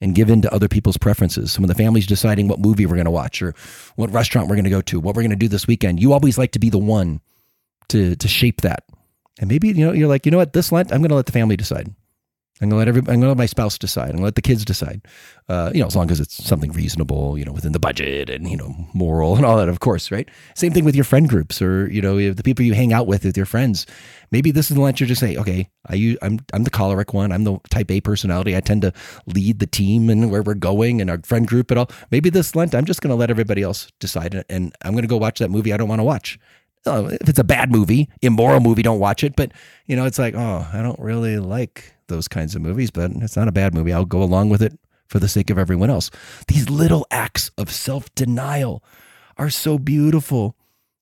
and 0.04 0.14
give 0.14 0.28
in 0.28 0.42
to 0.42 0.54
other 0.54 0.68
people's 0.68 0.98
preferences. 0.98 1.52
So 1.52 1.62
when 1.62 1.68
the 1.68 1.74
family's 1.74 2.06
deciding 2.06 2.46
what 2.46 2.60
movie 2.60 2.84
we're 2.84 2.94
going 2.94 3.06
to 3.06 3.10
watch 3.10 3.40
or 3.40 3.54
what 3.96 4.12
restaurant 4.12 4.48
we're 4.48 4.54
going 4.54 4.64
to 4.64 4.70
go 4.70 4.82
to, 4.82 5.00
what 5.00 5.16
we're 5.16 5.22
going 5.22 5.30
to 5.30 5.36
do 5.36 5.48
this 5.48 5.66
weekend, 5.66 6.00
you 6.00 6.12
always 6.12 6.36
like 6.36 6.52
to 6.52 6.58
be 6.58 6.68
the 6.68 6.78
one 6.78 7.22
to 7.88 8.14
to 8.16 8.28
shape 8.28 8.60
that. 8.60 8.84
And 9.40 9.48
maybe 9.48 9.68
you 9.68 9.86
know 9.86 9.92
you're 9.92 10.08
like, 10.08 10.26
you 10.26 10.30
know 10.30 10.38
what, 10.38 10.52
this 10.52 10.70
Lent 10.70 10.92
I'm 10.92 11.00
going 11.00 11.08
to 11.08 11.14
let 11.14 11.26
the 11.26 11.32
family 11.32 11.56
decide. 11.56 11.92
I'm 12.60 12.68
gonna 12.68 12.78
let 12.78 12.86
every, 12.86 13.00
I'm 13.00 13.20
gonna 13.20 13.28
let 13.28 13.36
my 13.36 13.46
spouse 13.46 13.76
decide. 13.76 14.12
Gonna 14.12 14.22
let 14.22 14.36
the 14.36 14.42
kids 14.42 14.64
decide. 14.64 15.02
Uh, 15.48 15.72
you 15.74 15.80
know, 15.80 15.86
as 15.86 15.96
long 15.96 16.08
as 16.12 16.20
it's 16.20 16.42
something 16.42 16.70
reasonable, 16.70 17.36
you 17.36 17.44
know, 17.44 17.50
within 17.50 17.72
the 17.72 17.80
budget 17.80 18.30
and 18.30 18.48
you 18.48 18.56
know, 18.56 18.72
moral 18.94 19.34
and 19.34 19.44
all 19.44 19.56
that, 19.56 19.68
of 19.68 19.80
course, 19.80 20.12
right? 20.12 20.28
Same 20.54 20.72
thing 20.72 20.84
with 20.84 20.94
your 20.94 21.04
friend 21.04 21.28
groups 21.28 21.60
or 21.60 21.90
you 21.90 22.00
know, 22.00 22.32
the 22.32 22.42
people 22.44 22.64
you 22.64 22.72
hang 22.74 22.92
out 22.92 23.08
with 23.08 23.24
with 23.24 23.36
your 23.36 23.44
friends. 23.44 23.86
Maybe 24.30 24.52
this 24.52 24.70
is 24.70 24.76
the 24.76 24.80
lunch 24.80 25.00
you're 25.00 25.08
just 25.08 25.20
say, 25.20 25.36
okay, 25.36 25.68
I 25.88 26.16
I'm 26.22 26.38
I'm 26.52 26.62
the 26.62 26.70
choleric 26.70 27.12
one. 27.12 27.32
I'm 27.32 27.42
the 27.42 27.58
type 27.70 27.90
A 27.90 28.00
personality. 28.00 28.56
I 28.56 28.60
tend 28.60 28.82
to 28.82 28.92
lead 29.26 29.58
the 29.58 29.66
team 29.66 30.08
and 30.08 30.30
where 30.30 30.42
we're 30.42 30.54
going 30.54 31.00
and 31.00 31.10
our 31.10 31.18
friend 31.24 31.48
group 31.48 31.72
and 31.72 31.80
all. 31.80 31.90
Maybe 32.12 32.30
this 32.30 32.54
Lent 32.54 32.72
I'm 32.72 32.84
just 32.84 33.02
gonna 33.02 33.16
let 33.16 33.30
everybody 33.30 33.62
else 33.62 33.88
decide 33.98 34.44
and 34.48 34.72
I'm 34.82 34.94
gonna 34.94 35.08
go 35.08 35.16
watch 35.16 35.40
that 35.40 35.50
movie 35.50 35.72
I 35.72 35.76
don't 35.76 35.88
want 35.88 35.98
to 35.98 36.04
watch. 36.04 36.38
Oh, 36.86 37.06
if 37.06 37.28
it's 37.28 37.38
a 37.38 37.44
bad 37.44 37.72
movie, 37.72 38.10
immoral 38.22 38.60
movie, 38.60 38.82
don't 38.82 39.00
watch 39.00 39.24
it. 39.24 39.34
But 39.34 39.50
you 39.86 39.96
know, 39.96 40.04
it's 40.04 40.20
like, 40.20 40.34
oh, 40.36 40.68
I 40.72 40.82
don't 40.82 41.00
really 41.00 41.38
like 41.38 41.93
those 42.08 42.28
kinds 42.28 42.54
of 42.54 42.62
movies, 42.62 42.90
but 42.90 43.10
it's 43.16 43.36
not 43.36 43.48
a 43.48 43.52
bad 43.52 43.74
movie. 43.74 43.92
I'll 43.92 44.04
go 44.04 44.22
along 44.22 44.50
with 44.50 44.62
it 44.62 44.78
for 45.08 45.18
the 45.18 45.28
sake 45.28 45.50
of 45.50 45.58
everyone 45.58 45.90
else. 45.90 46.10
These 46.48 46.70
little 46.70 47.06
acts 47.10 47.50
of 47.58 47.70
self 47.70 48.12
denial 48.14 48.82
are 49.36 49.50
so 49.50 49.78
beautiful. 49.78 50.56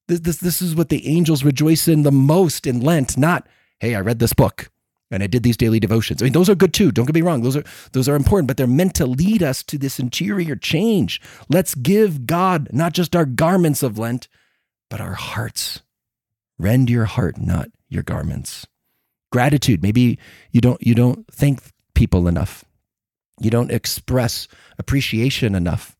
This, 0.08 0.20
this, 0.20 0.36
this 0.38 0.62
is 0.62 0.74
what 0.74 0.88
the 0.88 1.06
angels 1.06 1.44
rejoice 1.44 1.88
in 1.88 2.02
the 2.02 2.12
most 2.12 2.66
in 2.66 2.80
Lent, 2.80 3.16
not, 3.16 3.46
hey, 3.80 3.94
I 3.94 4.00
read 4.00 4.18
this 4.18 4.32
book 4.32 4.70
and 5.10 5.22
I 5.22 5.26
did 5.26 5.42
these 5.42 5.56
daily 5.56 5.78
devotions. 5.78 6.22
I 6.22 6.24
mean, 6.24 6.32
those 6.32 6.48
are 6.48 6.54
good 6.54 6.74
too. 6.74 6.90
Don't 6.90 7.04
get 7.04 7.14
me 7.14 7.20
wrong; 7.22 7.42
those 7.42 7.56
are 7.56 7.64
those 7.92 8.08
are 8.08 8.16
important, 8.16 8.48
but 8.48 8.56
they're 8.56 8.66
meant 8.66 8.94
to 8.94 9.06
lead 9.06 9.42
us 9.42 9.62
to 9.64 9.78
this 9.78 9.98
interior 9.98 10.56
change. 10.56 11.20
Let's 11.48 11.74
give 11.74 12.26
God 12.26 12.68
not 12.72 12.94
just 12.94 13.14
our 13.14 13.26
garments 13.26 13.82
of 13.82 13.98
Lent, 13.98 14.28
but 14.88 15.00
our 15.00 15.12
hearts. 15.12 15.82
Rend 16.58 16.88
your 16.88 17.04
heart, 17.04 17.38
not 17.38 17.68
your 17.88 18.02
garments 18.02 18.66
gratitude. 19.32 19.82
Maybe 19.82 20.18
you 20.52 20.60
don't 20.60 20.80
you 20.86 20.94
don't 20.94 21.26
thank 21.32 21.60
people 21.94 22.28
enough. 22.28 22.64
You 23.40 23.50
don't 23.50 23.72
express 23.72 24.46
appreciation 24.78 25.56
enough. 25.56 25.96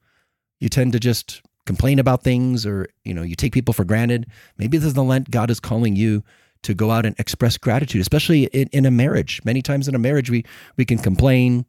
You 0.61 0.69
tend 0.69 0.93
to 0.93 1.01
just 1.01 1.43
complain 1.67 1.99
about 1.99 2.23
things 2.23 2.67
or, 2.67 2.89
you 3.05 3.15
know, 3.15 3.23
you 3.23 3.35
take 3.35 3.53
people 3.53 3.75
for 3.75 3.85
granted. 3.85 4.27
Maybe 4.59 4.79
this 4.79 4.89
is 4.89 4.95
the 4.95 5.03
Lent 5.03 5.31
God 5.31 5.51
is 5.51 5.61
calling 5.61 5.97
you 5.97 6.23
to 6.63 6.75
go 6.75 6.91
out 6.91 7.07
and 7.07 7.19
express 7.19 7.57
gratitude, 7.57 8.01
especially 8.01 8.45
in, 8.47 8.69
in 8.73 8.87
a 8.87 8.91
marriage. 8.91 9.41
Many 9.45 9.63
times 9.63 9.89
in 9.89 9.95
a 9.95 9.99
marriage, 9.99 10.31
we, 10.31 10.45
we 10.77 10.85
can 10.85 10.99
complain. 10.99 11.65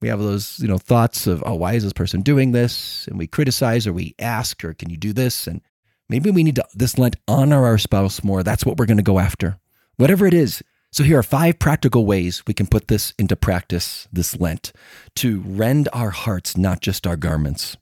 We 0.00 0.08
have 0.08 0.20
those, 0.20 0.60
you 0.60 0.68
know, 0.68 0.78
thoughts 0.78 1.26
of, 1.26 1.42
oh, 1.44 1.54
why 1.54 1.72
is 1.74 1.82
this 1.82 1.92
person 1.92 2.22
doing 2.22 2.52
this? 2.52 3.08
And 3.08 3.18
we 3.18 3.26
criticize 3.26 3.86
or 3.86 3.92
we 3.92 4.14
ask, 4.20 4.64
or 4.64 4.74
can 4.74 4.90
you 4.90 4.96
do 4.96 5.12
this? 5.12 5.48
And 5.48 5.60
maybe 6.08 6.30
we 6.30 6.44
need 6.44 6.56
to 6.56 6.64
this 6.74 6.98
Lent 6.98 7.16
honor 7.26 7.64
our 7.64 7.78
spouse 7.78 8.22
more. 8.22 8.44
That's 8.44 8.64
what 8.64 8.76
we're 8.76 8.86
going 8.86 8.98
to 8.98 9.02
go 9.02 9.18
after. 9.18 9.58
Whatever 9.96 10.26
it 10.26 10.34
is. 10.34 10.62
So 10.90 11.04
here 11.04 11.18
are 11.18 11.22
five 11.22 11.58
practical 11.58 12.06
ways 12.06 12.42
we 12.46 12.54
can 12.54 12.66
put 12.66 12.88
this 12.88 13.12
into 13.18 13.36
practice 13.36 14.08
this 14.12 14.38
Lent 14.40 14.72
to 15.16 15.42
rend 15.46 15.88
our 15.92 16.10
hearts, 16.10 16.56
not 16.56 16.80
just 16.80 17.06
our 17.06 17.16
garments. 17.16 17.76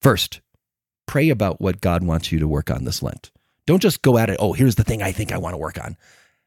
First, 0.00 0.40
pray 1.06 1.28
about 1.28 1.60
what 1.60 1.80
God 1.80 2.04
wants 2.04 2.30
you 2.30 2.38
to 2.38 2.46
work 2.46 2.70
on 2.70 2.84
this 2.84 3.02
Lent. 3.02 3.30
Don't 3.66 3.82
just 3.82 4.02
go 4.02 4.16
at 4.16 4.30
it, 4.30 4.36
oh, 4.40 4.52
here's 4.52 4.76
the 4.76 4.84
thing 4.84 5.02
I 5.02 5.12
think 5.12 5.32
I 5.32 5.38
want 5.38 5.54
to 5.54 5.58
work 5.58 5.82
on. 5.82 5.96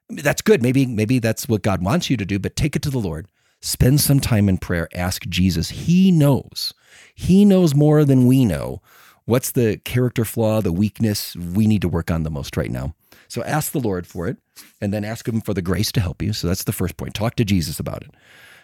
That's 0.10 0.42
good. 0.42 0.62
Maybe 0.62 0.86
maybe 0.86 1.20
that's 1.20 1.50
what 1.50 1.64
God 1.64 1.84
wants 1.84 2.10
you 2.10 2.18
to 2.18 2.26
do, 2.26 2.38
but 2.38 2.56
take 2.56 2.76
it 2.76 2.82
to 2.84 2.90
the 2.90 3.00
Lord. 3.00 3.28
Spend 3.62 4.00
some 4.00 4.20
time 4.20 4.48
in 4.48 4.58
prayer. 4.58 4.88
Ask 4.94 5.28
Jesus. 5.28 5.70
He 5.70 6.12
knows. 6.12 6.74
He 7.16 7.44
knows 7.44 7.74
more 7.74 8.06
than 8.06 8.28
we 8.28 8.46
know. 8.46 8.82
What's 9.26 9.52
the 9.52 9.78
character 9.78 10.24
flaw, 10.24 10.62
the 10.62 10.72
weakness 10.72 11.36
we 11.36 11.66
need 11.66 11.82
to 11.82 11.90
work 11.90 12.12
on 12.12 12.24
the 12.24 12.30
most 12.30 12.56
right 12.58 12.70
now? 12.70 12.94
So 13.28 13.44
ask 13.44 13.72
the 13.72 13.80
Lord 13.80 14.08
for 14.08 14.28
it 14.28 14.38
and 14.82 14.94
then 14.94 15.04
ask 15.04 15.28
him 15.28 15.42
for 15.42 15.54
the 15.54 15.62
grace 15.62 15.92
to 15.94 16.02
help 16.02 16.22
you. 16.22 16.34
So 16.34 16.48
that's 16.48 16.64
the 16.64 16.72
first 16.72 16.98
point. 16.98 17.14
Talk 17.14 17.36
to 17.36 17.46
Jesus 17.46 17.80
about 17.80 18.04
it. 18.04 18.12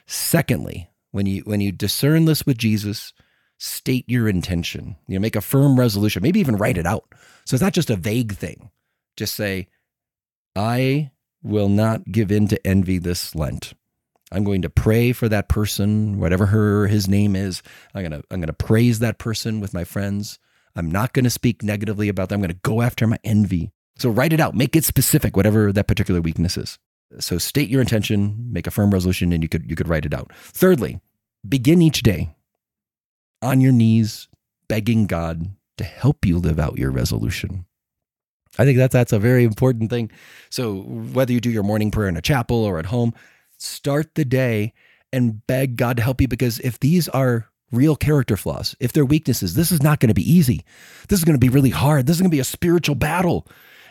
Secondly, 0.05 0.89
when 1.11 1.25
you 1.25 1.41
when 1.41 1.61
you 1.61 1.71
discern 1.71 2.25
this 2.25 2.45
with 2.45 2.57
Jesus, 2.57 3.13
state 3.57 4.05
your 4.07 4.27
intention. 4.27 4.95
You 5.07 5.15
know, 5.15 5.21
make 5.21 5.35
a 5.35 5.41
firm 5.41 5.79
resolution, 5.79 6.23
maybe 6.23 6.39
even 6.39 6.57
write 6.57 6.77
it 6.77 6.85
out. 6.85 7.05
So 7.45 7.55
it's 7.55 7.61
not 7.61 7.73
just 7.73 7.89
a 7.89 7.95
vague 7.95 8.33
thing. 8.33 8.71
Just 9.17 9.35
say, 9.35 9.67
I 10.55 11.11
will 11.43 11.69
not 11.69 12.05
give 12.11 12.31
in 12.31 12.47
to 12.47 12.67
envy 12.67 12.97
this 12.97 13.35
Lent. 13.35 13.73
I'm 14.31 14.43
going 14.43 14.61
to 14.61 14.69
pray 14.69 15.11
for 15.11 15.27
that 15.27 15.49
person, 15.49 16.19
whatever 16.19 16.47
her 16.47 16.87
his 16.87 17.07
name 17.07 17.35
is. 17.35 17.61
I'm 17.93 18.03
gonna 18.03 18.21
I'm 18.31 18.39
gonna 18.39 18.53
praise 18.53 18.99
that 18.99 19.17
person 19.17 19.59
with 19.59 19.73
my 19.73 19.83
friends. 19.83 20.39
I'm 20.75 20.89
not 20.89 21.13
to 21.13 21.29
speak 21.29 21.63
negatively 21.63 22.07
about 22.07 22.29
them. 22.29 22.41
I'm 22.41 22.47
to 22.47 22.53
go 22.53 22.81
after 22.81 23.05
my 23.05 23.19
envy. 23.23 23.71
So 24.01 24.09
write 24.09 24.33
it 24.33 24.39
out, 24.39 24.55
make 24.55 24.75
it 24.75 24.83
specific, 24.83 25.37
whatever 25.37 25.71
that 25.71 25.87
particular 25.87 26.21
weakness 26.21 26.57
is. 26.57 26.79
So 27.19 27.37
state 27.37 27.69
your 27.69 27.81
intention, 27.81 28.47
make 28.51 28.65
a 28.65 28.71
firm 28.71 28.89
resolution, 28.89 29.31
and 29.31 29.43
you 29.43 29.49
could 29.49 29.69
you 29.69 29.75
could 29.75 29.87
write 29.87 30.07
it 30.07 30.13
out. 30.13 30.31
Thirdly, 30.33 30.99
begin 31.47 31.83
each 31.83 32.01
day 32.01 32.35
on 33.43 33.61
your 33.61 33.71
knees, 33.71 34.27
begging 34.67 35.05
God 35.05 35.51
to 35.77 35.83
help 35.83 36.25
you 36.25 36.39
live 36.39 36.57
out 36.57 36.79
your 36.79 36.89
resolution. 36.89 37.65
I 38.57 38.65
think 38.65 38.79
that 38.79 38.89
that's 38.89 39.13
a 39.13 39.19
very 39.19 39.43
important 39.43 39.91
thing. 39.91 40.09
So 40.49 40.81
whether 40.81 41.31
you 41.31 41.39
do 41.39 41.51
your 41.51 41.61
morning 41.61 41.91
prayer 41.91 42.09
in 42.09 42.17
a 42.17 42.21
chapel 42.21 42.57
or 42.57 42.79
at 42.79 42.87
home, 42.87 43.13
start 43.59 44.15
the 44.15 44.25
day 44.25 44.73
and 45.13 45.45
beg 45.45 45.75
God 45.75 45.97
to 45.97 46.03
help 46.03 46.21
you 46.21 46.27
because 46.27 46.59
if 46.59 46.79
these 46.79 47.07
are 47.09 47.49
real 47.71 47.95
character 47.95 48.35
flaws, 48.35 48.75
if 48.79 48.93
they're 48.93 49.05
weaknesses, 49.05 49.53
this 49.53 49.71
is 49.71 49.83
not 49.83 49.99
going 49.99 50.09
to 50.09 50.15
be 50.15 50.29
easy. 50.29 50.65
This 51.07 51.19
is 51.19 51.25
going 51.25 51.39
to 51.39 51.45
be 51.45 51.49
really 51.49 51.69
hard. 51.69 52.07
This 52.07 52.15
is 52.15 52.21
going 52.21 52.31
to 52.31 52.35
be 52.35 52.39
a 52.39 52.45
spiritual 52.45 52.95
battle 52.95 53.47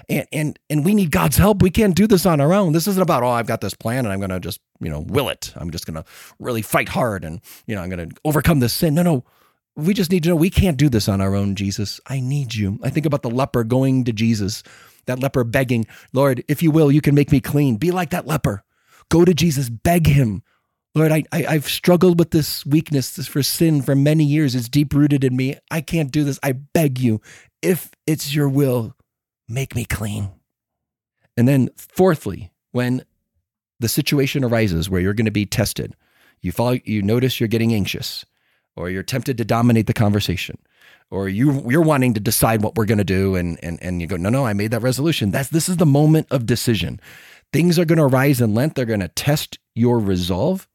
and 0.08 0.26
and 0.32 0.58
and 0.68 0.84
we 0.84 0.94
need 0.94 1.10
God's 1.10 1.36
help. 1.36 1.62
We 1.62 1.70
can't 1.70 1.94
do 1.94 2.06
this 2.06 2.26
on 2.26 2.40
our 2.40 2.52
own. 2.52 2.72
This 2.72 2.86
isn't 2.86 3.02
about 3.02 3.22
oh, 3.22 3.28
I've 3.28 3.46
got 3.46 3.60
this 3.60 3.74
plan 3.74 4.04
and 4.04 4.12
I'm 4.12 4.20
going 4.20 4.30
to 4.30 4.40
just 4.40 4.60
you 4.80 4.90
know 4.90 5.00
will 5.00 5.28
it. 5.28 5.52
I'm 5.56 5.70
just 5.70 5.86
going 5.86 5.94
to 5.94 6.04
really 6.38 6.62
fight 6.62 6.88
hard 6.88 7.24
and 7.24 7.40
you 7.66 7.74
know 7.74 7.82
I'm 7.82 7.90
going 7.90 8.10
to 8.10 8.16
overcome 8.24 8.60
this 8.60 8.74
sin. 8.74 8.94
No, 8.94 9.02
no. 9.02 9.24
We 9.76 9.94
just 9.94 10.10
need 10.10 10.24
to 10.24 10.30
know 10.30 10.36
we 10.36 10.50
can't 10.50 10.76
do 10.76 10.88
this 10.88 11.08
on 11.08 11.20
our 11.20 11.34
own, 11.34 11.54
Jesus. 11.54 12.00
I 12.06 12.20
need 12.20 12.54
you. 12.54 12.78
I 12.82 12.90
think 12.90 13.06
about 13.06 13.22
the 13.22 13.30
leper 13.30 13.62
going 13.62 14.04
to 14.04 14.12
Jesus, 14.12 14.62
that 15.06 15.20
leper 15.20 15.44
begging, 15.44 15.86
Lord, 16.12 16.44
if 16.48 16.62
you 16.62 16.70
will, 16.70 16.90
you 16.90 17.00
can 17.00 17.14
make 17.14 17.30
me 17.30 17.40
clean. 17.40 17.76
Be 17.76 17.92
like 17.92 18.10
that 18.10 18.26
leper. 18.26 18.64
Go 19.10 19.24
to 19.24 19.32
Jesus, 19.32 19.70
beg 19.70 20.06
him. 20.06 20.42
Lord, 20.94 21.12
I, 21.12 21.24
I, 21.32 21.42
have 21.52 21.68
struggled 21.68 22.18
with 22.18 22.32
this 22.32 22.66
weakness 22.66 23.14
this 23.14 23.28
for 23.28 23.44
sin 23.44 23.80
for 23.80 23.94
many 23.94 24.24
years. 24.24 24.56
It's 24.56 24.68
deep 24.68 24.92
rooted 24.92 25.22
in 25.22 25.36
me. 25.36 25.56
I 25.70 25.82
can't 25.82 26.10
do 26.10 26.24
this. 26.24 26.40
I 26.42 26.52
beg 26.52 26.98
you, 26.98 27.20
if 27.62 27.92
it's 28.08 28.34
your 28.34 28.48
will, 28.48 28.96
make 29.50 29.74
me 29.74 29.84
clean. 29.84 30.30
And 31.36 31.46
then, 31.48 31.70
fourthly, 31.76 32.50
when 32.72 33.04
the 33.78 33.88
situation 33.88 34.44
arises 34.44 34.88
where 34.88 35.00
you're 35.00 35.14
going 35.14 35.24
to 35.24 35.30
be 35.30 35.46
tested, 35.46 35.96
you 36.40 36.52
fall, 36.52 36.74
you 36.76 37.02
notice 37.02 37.40
you're 37.40 37.48
getting 37.48 37.74
anxious, 37.74 38.24
or 38.76 38.90
you're 38.90 39.02
tempted 39.02 39.36
to 39.38 39.44
dominate 39.44 39.86
the 39.86 39.92
conversation, 39.92 40.58
or 41.10 41.28
you 41.28 41.68
you're 41.68 41.82
wanting 41.82 42.14
to 42.14 42.20
decide 42.20 42.62
what 42.62 42.76
we're 42.76 42.84
going 42.86 42.98
to 42.98 43.04
do, 43.04 43.34
and 43.34 43.58
and 43.62 43.78
and 43.82 44.00
you 44.00 44.06
go, 44.06 44.16
no, 44.16 44.28
no, 44.28 44.46
I 44.46 44.52
made 44.52 44.70
that 44.70 44.82
resolution. 44.82 45.30
That's 45.30 45.50
this 45.50 45.68
is 45.68 45.76
the 45.76 45.86
moment 45.86 46.28
of 46.30 46.46
decision. 46.46 47.00
Things 47.52 47.78
are 47.78 47.84
going 47.84 47.98
to 47.98 48.04
arise 48.04 48.40
in 48.40 48.54
Lent. 48.54 48.74
They're 48.74 48.84
going 48.84 49.00
to 49.00 49.08
test 49.08 49.58
your 49.74 49.98
resolve. 49.98 50.68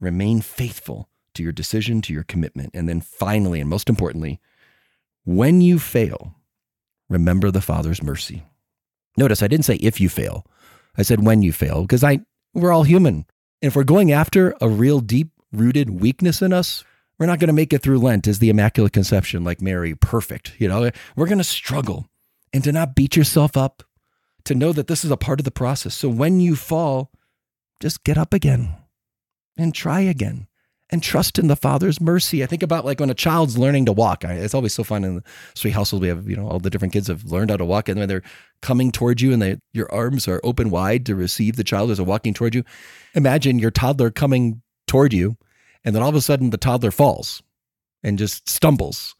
Remain 0.00 0.40
faithful 0.40 1.08
to 1.34 1.42
your 1.42 1.52
decision, 1.52 2.00
to 2.02 2.12
your 2.12 2.22
commitment, 2.22 2.70
and 2.74 2.88
then 2.88 3.00
finally, 3.00 3.60
and 3.60 3.68
most 3.68 3.88
importantly, 3.88 4.40
when 5.24 5.60
you 5.60 5.78
fail, 5.78 6.34
remember 7.08 7.50
the 7.50 7.60
Father's 7.60 8.02
mercy. 8.02 8.44
Notice 9.16 9.42
I 9.42 9.48
didn't 9.48 9.64
say 9.64 9.76
if 9.76 10.00
you 10.00 10.08
fail. 10.08 10.46
I 10.96 11.02
said 11.02 11.24
when 11.24 11.42
you 11.42 11.52
fail 11.52 11.82
because 11.82 12.04
I 12.04 12.20
we're 12.54 12.72
all 12.72 12.84
human. 12.84 13.26
And 13.60 13.68
if 13.68 13.76
we're 13.76 13.84
going 13.84 14.12
after 14.12 14.54
a 14.60 14.68
real 14.68 15.00
deep 15.00 15.30
rooted 15.52 15.90
weakness 15.90 16.42
in 16.42 16.52
us, 16.52 16.84
we're 17.18 17.26
not 17.26 17.40
going 17.40 17.48
to 17.48 17.54
make 17.54 17.72
it 17.72 17.82
through 17.82 17.98
Lent 17.98 18.28
as 18.28 18.38
the 18.38 18.48
Immaculate 18.48 18.92
Conception 18.92 19.42
like 19.42 19.60
Mary, 19.60 19.94
perfect. 19.94 20.54
You 20.58 20.68
know, 20.68 20.90
we're 21.16 21.26
going 21.26 21.38
to 21.38 21.44
struggle 21.44 22.06
and 22.52 22.62
to 22.64 22.72
not 22.72 22.94
beat 22.94 23.16
yourself 23.16 23.56
up, 23.56 23.82
to 24.44 24.54
know 24.54 24.72
that 24.72 24.86
this 24.86 25.04
is 25.04 25.10
a 25.10 25.16
part 25.16 25.40
of 25.40 25.44
the 25.44 25.50
process. 25.50 25.94
So 25.94 26.08
when 26.08 26.40
you 26.40 26.54
fall, 26.54 27.10
just 27.80 28.04
get 28.04 28.16
up 28.16 28.32
again 28.32 28.74
and 29.56 29.74
try 29.74 30.00
again 30.00 30.46
and 30.90 31.02
trust 31.02 31.38
in 31.38 31.48
the 31.48 31.56
Father's 31.56 32.00
mercy. 32.00 32.42
I 32.42 32.46
think 32.46 32.62
about 32.62 32.84
like 32.84 33.00
when 33.00 33.10
a 33.10 33.14
child's 33.14 33.58
learning 33.58 33.86
to 33.86 33.92
walk. 33.92 34.24
It's 34.24 34.54
always 34.54 34.72
so 34.72 34.84
fun 34.84 35.04
in 35.04 35.16
the 35.16 35.22
Sri 35.54 35.70
household. 35.70 36.02
We 36.02 36.08
have, 36.08 36.28
you 36.28 36.36
know, 36.36 36.48
all 36.48 36.58
the 36.58 36.70
different 36.70 36.92
kids 36.92 37.08
have 37.08 37.24
learned 37.24 37.50
how 37.50 37.56
to 37.56 37.64
walk, 37.64 37.88
and 37.88 37.98
when 37.98 38.08
they're 38.08 38.22
coming 38.62 38.90
towards 38.90 39.22
you 39.22 39.32
and 39.32 39.42
they, 39.42 39.58
your 39.72 39.90
arms 39.92 40.26
are 40.26 40.40
open 40.42 40.70
wide 40.70 41.06
to 41.06 41.14
receive 41.14 41.56
the 41.56 41.64
child 41.64 41.90
as 41.90 41.98
they're 41.98 42.06
walking 42.06 42.34
toward 42.34 42.54
you. 42.54 42.64
Imagine 43.14 43.58
your 43.58 43.70
toddler 43.70 44.10
coming 44.10 44.62
toward 44.86 45.12
you, 45.12 45.36
and 45.84 45.94
then 45.94 46.02
all 46.02 46.08
of 46.08 46.14
a 46.14 46.20
sudden 46.20 46.50
the 46.50 46.56
toddler 46.56 46.90
falls 46.90 47.42
and 48.02 48.18
just 48.18 48.48
stumbles. 48.48 49.14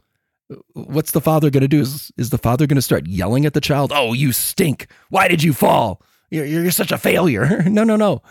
What's 0.72 1.10
the 1.10 1.20
father 1.20 1.50
going 1.50 1.60
to 1.60 1.68
do? 1.68 1.80
Is, 1.80 2.10
is 2.16 2.30
the 2.30 2.38
father 2.38 2.66
going 2.66 2.76
to 2.76 2.82
start 2.82 3.06
yelling 3.06 3.44
at 3.44 3.52
the 3.52 3.60
child? 3.60 3.92
Oh, 3.94 4.14
you 4.14 4.32
stink! 4.32 4.86
Why 5.10 5.28
did 5.28 5.42
you 5.42 5.52
fall? 5.52 6.00
You're, 6.30 6.46
you're 6.46 6.70
such 6.70 6.92
a 6.92 6.98
failure. 6.98 7.62
no, 7.66 7.84
no, 7.84 7.96
no 7.96 8.22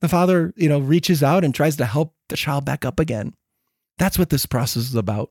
the 0.00 0.08
father, 0.08 0.52
you 0.56 0.68
know, 0.68 0.78
reaches 0.78 1.22
out 1.22 1.44
and 1.44 1.54
tries 1.54 1.76
to 1.76 1.86
help 1.86 2.14
the 2.28 2.36
child 2.36 2.64
back 2.64 2.84
up 2.84 2.98
again. 2.98 3.34
That's 3.98 4.18
what 4.18 4.30
this 4.30 4.46
process 4.46 4.84
is 4.84 4.94
about. 4.94 5.30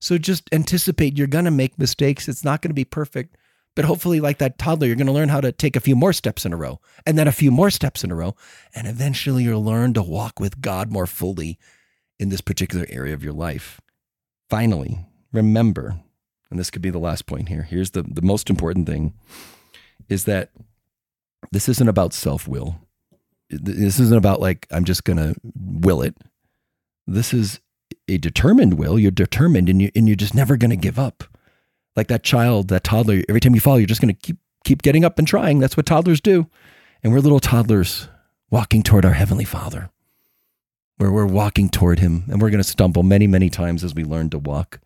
So 0.00 0.18
just 0.18 0.48
anticipate 0.52 1.16
you're 1.16 1.26
going 1.26 1.44
to 1.44 1.50
make 1.50 1.78
mistakes. 1.78 2.28
It's 2.28 2.44
not 2.44 2.60
going 2.60 2.70
to 2.70 2.74
be 2.74 2.84
perfect, 2.84 3.36
but 3.74 3.84
hopefully, 3.84 4.20
like 4.20 4.38
that 4.38 4.58
toddler, 4.58 4.86
you're 4.86 4.96
going 4.96 5.06
to 5.06 5.12
learn 5.12 5.28
how 5.28 5.40
to 5.40 5.52
take 5.52 5.76
a 5.76 5.80
few 5.80 5.96
more 5.96 6.12
steps 6.12 6.44
in 6.44 6.52
a 6.52 6.56
row 6.56 6.80
and 7.06 7.16
then 7.16 7.28
a 7.28 7.32
few 7.32 7.50
more 7.50 7.70
steps 7.70 8.04
in 8.04 8.10
a 8.10 8.14
row. 8.14 8.34
And 8.74 8.86
eventually, 8.86 9.44
you'll 9.44 9.64
learn 9.64 9.94
to 9.94 10.02
walk 10.02 10.40
with 10.40 10.60
God 10.60 10.90
more 10.90 11.06
fully 11.06 11.58
in 12.18 12.28
this 12.28 12.40
particular 12.40 12.84
area 12.88 13.14
of 13.14 13.24
your 13.24 13.32
life. 13.32 13.80
Finally, 14.50 15.06
remember, 15.32 16.00
and 16.50 16.58
this 16.58 16.70
could 16.70 16.82
be 16.82 16.90
the 16.90 16.98
last 16.98 17.26
point 17.26 17.48
here. 17.48 17.62
Here's 17.62 17.92
the, 17.92 18.02
the 18.02 18.22
most 18.22 18.50
important 18.50 18.86
thing 18.86 19.14
is 20.08 20.24
that 20.24 20.50
this 21.50 21.68
isn't 21.68 21.88
about 21.88 22.12
self 22.12 22.46
will 22.46 22.76
this 23.52 24.00
isn't 24.00 24.16
about 24.16 24.40
like 24.40 24.66
I'm 24.70 24.84
just 24.84 25.04
going 25.04 25.18
to 25.18 25.34
will 25.44 26.02
it. 26.02 26.16
This 27.06 27.34
is 27.34 27.60
a 28.08 28.18
determined 28.18 28.74
will. 28.74 28.98
You're 28.98 29.10
determined 29.10 29.68
and 29.68 29.80
you 29.80 29.90
and 29.94 30.08
you're 30.08 30.16
just 30.16 30.34
never 30.34 30.56
going 30.56 30.70
to 30.70 30.76
give 30.76 30.98
up. 30.98 31.24
Like 31.94 32.08
that 32.08 32.22
child, 32.22 32.68
that 32.68 32.84
toddler, 32.84 33.22
every 33.28 33.40
time 33.40 33.54
you 33.54 33.60
fall, 33.60 33.78
you're 33.78 33.86
just 33.86 34.00
going 34.00 34.14
to 34.14 34.20
keep 34.20 34.38
keep 34.64 34.82
getting 34.82 35.04
up 35.04 35.18
and 35.18 35.28
trying. 35.28 35.58
That's 35.58 35.76
what 35.76 35.86
toddlers 35.86 36.20
do. 36.20 36.48
And 37.02 37.12
we're 37.12 37.20
little 37.20 37.40
toddlers 37.40 38.08
walking 38.50 38.82
toward 38.82 39.04
our 39.04 39.12
heavenly 39.12 39.44
Father. 39.44 39.90
Where 40.96 41.12
we're 41.12 41.26
walking 41.26 41.68
toward 41.68 41.98
him 41.98 42.24
and 42.28 42.40
we're 42.40 42.50
going 42.50 42.62
to 42.62 42.68
stumble 42.68 43.02
many, 43.02 43.26
many 43.26 43.50
times 43.50 43.82
as 43.82 43.94
we 43.94 44.04
learn 44.04 44.30
to 44.30 44.38
walk. 44.38 44.78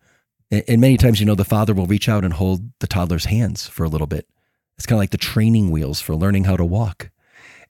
And, 0.49 0.63
and 0.67 0.81
many 0.81 0.97
times, 0.97 1.19
you 1.19 1.25
know, 1.25 1.35
the 1.35 1.45
father 1.45 1.73
will 1.73 1.85
reach 1.85 2.09
out 2.09 2.25
and 2.25 2.33
hold 2.33 2.71
the 2.79 2.87
toddler's 2.87 3.25
hands 3.25 3.67
for 3.67 3.83
a 3.83 3.89
little 3.89 4.07
bit. 4.07 4.27
It's 4.77 4.85
kind 4.85 4.97
of 4.97 5.01
like 5.01 5.11
the 5.11 5.17
training 5.17 5.69
wheels 5.69 6.01
for 6.01 6.15
learning 6.15 6.45
how 6.45 6.57
to 6.57 6.65
walk 6.65 7.11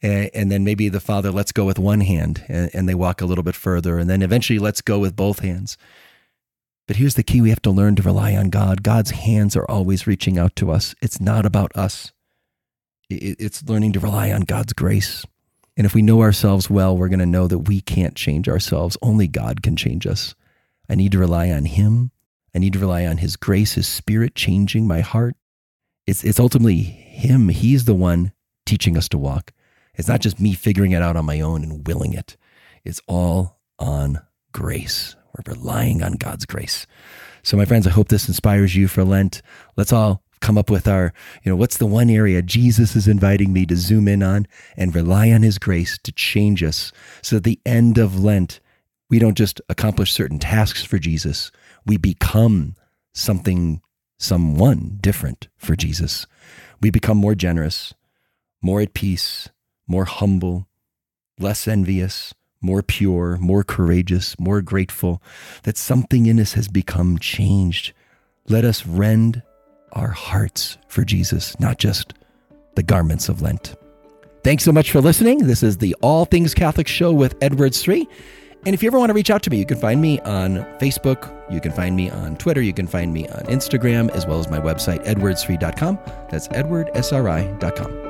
and, 0.01 0.29
and 0.33 0.51
then 0.51 0.63
maybe 0.63 0.89
the 0.89 0.99
father 0.99 1.31
lets 1.31 1.51
go 1.51 1.65
with 1.65 1.79
one 1.79 2.01
hand 2.01 2.43
and, 2.47 2.69
and 2.73 2.87
they 2.87 2.95
walk 2.95 3.21
a 3.21 3.25
little 3.25 3.43
bit 3.43 3.55
further, 3.55 3.97
and 3.97 4.09
then 4.09 4.21
eventually 4.21 4.59
lets 4.59 4.81
go 4.81 4.99
with 4.99 5.15
both 5.15 5.39
hands. 5.39 5.77
But 6.87 6.97
here's 6.97 7.15
the 7.15 7.23
key 7.23 7.41
we 7.41 7.49
have 7.49 7.61
to 7.63 7.71
learn 7.71 7.95
to 7.97 8.03
rely 8.03 8.35
on 8.35 8.49
God. 8.49 8.81
God's 8.81 9.11
hands 9.11 9.55
are 9.57 9.69
always 9.69 10.07
reaching 10.07 10.37
out 10.37 10.55
to 10.57 10.71
us. 10.71 10.95
It's 11.01 11.19
not 11.19 11.45
about 11.45 11.75
us, 11.75 12.13
it's 13.09 13.63
learning 13.63 13.93
to 13.93 13.99
rely 13.99 14.31
on 14.31 14.41
God's 14.41 14.73
grace. 14.73 15.25
And 15.77 15.85
if 15.85 15.93
we 15.93 16.01
know 16.01 16.21
ourselves 16.21 16.69
well, 16.69 16.97
we're 16.97 17.07
going 17.07 17.19
to 17.19 17.25
know 17.25 17.47
that 17.47 17.59
we 17.59 17.81
can't 17.81 18.15
change 18.15 18.49
ourselves. 18.49 18.97
Only 19.01 19.27
God 19.27 19.61
can 19.61 19.75
change 19.75 20.07
us. 20.07 20.33
I 20.89 20.95
need 20.95 21.11
to 21.11 21.19
rely 21.19 21.51
on 21.51 21.65
Him. 21.65 22.11
I 22.55 22.59
need 22.59 22.73
to 22.73 22.79
rely 22.79 23.05
on 23.05 23.17
His 23.17 23.35
grace, 23.35 23.73
His 23.73 23.87
Spirit 23.87 24.33
changing 24.33 24.87
my 24.87 25.01
heart. 25.01 25.35
It's, 26.07 26.23
it's 26.23 26.39
ultimately 26.39 26.81
Him. 26.81 27.49
He's 27.49 27.85
the 27.85 27.93
one 27.93 28.31
teaching 28.65 28.97
us 28.97 29.07
to 29.09 29.17
walk. 29.17 29.51
It's 29.97 30.07
not 30.07 30.21
just 30.21 30.39
me 30.39 30.53
figuring 30.53 30.91
it 30.91 31.01
out 31.01 31.15
on 31.15 31.25
my 31.25 31.41
own 31.41 31.63
and 31.63 31.85
willing 31.85 32.13
it. 32.13 32.37
It's 32.83 33.01
all 33.07 33.59
on 33.79 34.21
grace. 34.51 35.15
We're 35.33 35.53
relying 35.53 36.01
on 36.01 36.13
God's 36.13 36.45
grace. 36.45 36.87
So, 37.43 37.57
my 37.57 37.65
friends, 37.65 37.87
I 37.87 37.91
hope 37.91 38.07
this 38.07 38.27
inspires 38.27 38.75
you 38.75 38.87
for 38.87 39.03
Lent. 39.03 39.41
Let's 39.75 39.93
all 39.93 40.23
come 40.39 40.57
up 40.57 40.69
with 40.69 40.87
our, 40.87 41.13
you 41.43 41.51
know, 41.51 41.55
what's 41.55 41.77
the 41.77 41.85
one 41.85 42.09
area 42.09 42.41
Jesus 42.41 42.95
is 42.95 43.07
inviting 43.07 43.53
me 43.53 43.65
to 43.65 43.75
zoom 43.75 44.07
in 44.07 44.21
on 44.21 44.47
and 44.75 44.93
rely 44.93 45.31
on 45.31 45.43
his 45.43 45.57
grace 45.57 45.97
to 46.03 46.11
change 46.11 46.63
us 46.63 46.91
so 47.21 47.37
at 47.37 47.43
the 47.43 47.59
end 47.65 47.97
of 47.97 48.19
Lent, 48.19 48.59
we 49.09 49.19
don't 49.19 49.37
just 49.37 49.61
accomplish 49.69 50.13
certain 50.13 50.39
tasks 50.39 50.83
for 50.83 50.99
Jesus, 50.99 51.51
we 51.85 51.97
become 51.97 52.75
something, 53.13 53.81
someone 54.19 54.97
different 55.01 55.47
for 55.57 55.75
Jesus. 55.75 56.27
We 56.81 56.91
become 56.91 57.17
more 57.17 57.35
generous, 57.35 57.93
more 58.61 58.81
at 58.81 58.93
peace, 58.93 59.49
more 59.87 60.05
humble, 60.05 60.67
less 61.39 61.67
envious, 61.67 62.33
more 62.61 62.83
pure, 62.83 63.37
more 63.37 63.63
courageous, 63.63 64.37
more 64.39 64.61
grateful, 64.61 65.21
that 65.63 65.77
something 65.77 66.25
in 66.25 66.39
us 66.39 66.53
has 66.53 66.67
become 66.67 67.17
changed. 67.17 67.93
Let 68.47 68.65
us 68.65 68.85
rend 68.85 69.41
our 69.93 70.09
hearts 70.09 70.77
for 70.87 71.03
Jesus, 71.03 71.59
not 71.59 71.77
just 71.77 72.13
the 72.75 72.83
garments 72.83 73.29
of 73.29 73.41
Lent. 73.41 73.75
Thanks 74.43 74.63
so 74.63 74.71
much 74.71 74.91
for 74.91 75.01
listening. 75.01 75.39
This 75.39 75.63
is 75.63 75.77
the 75.77 75.95
All 76.01 76.25
Things 76.25 76.53
Catholic 76.53 76.87
Show 76.87 77.11
with 77.11 77.35
Edward 77.41 77.75
Sri. 77.75 78.07
And 78.65 78.73
if 78.73 78.83
you 78.83 78.87
ever 78.87 78.99
want 78.99 79.09
to 79.09 79.13
reach 79.13 79.29
out 79.29 79.43
to 79.43 79.49
me, 79.49 79.57
you 79.57 79.65
can 79.65 79.77
find 79.77 80.01
me 80.01 80.19
on 80.21 80.57
Facebook, 80.79 81.33
you 81.51 81.61
can 81.61 81.71
find 81.71 81.95
me 81.95 82.09
on 82.09 82.37
Twitter, 82.37 82.61
you 82.61 82.73
can 82.73 82.87
find 82.87 83.13
me 83.13 83.27
on 83.29 83.43
Instagram, 83.45 84.09
as 84.11 84.25
well 84.25 84.39
as 84.39 84.49
my 84.49 84.59
website, 84.59 85.05
edwardsri.com. 85.05 85.99
That's 86.29 86.47
edwardsri.com. 86.49 88.06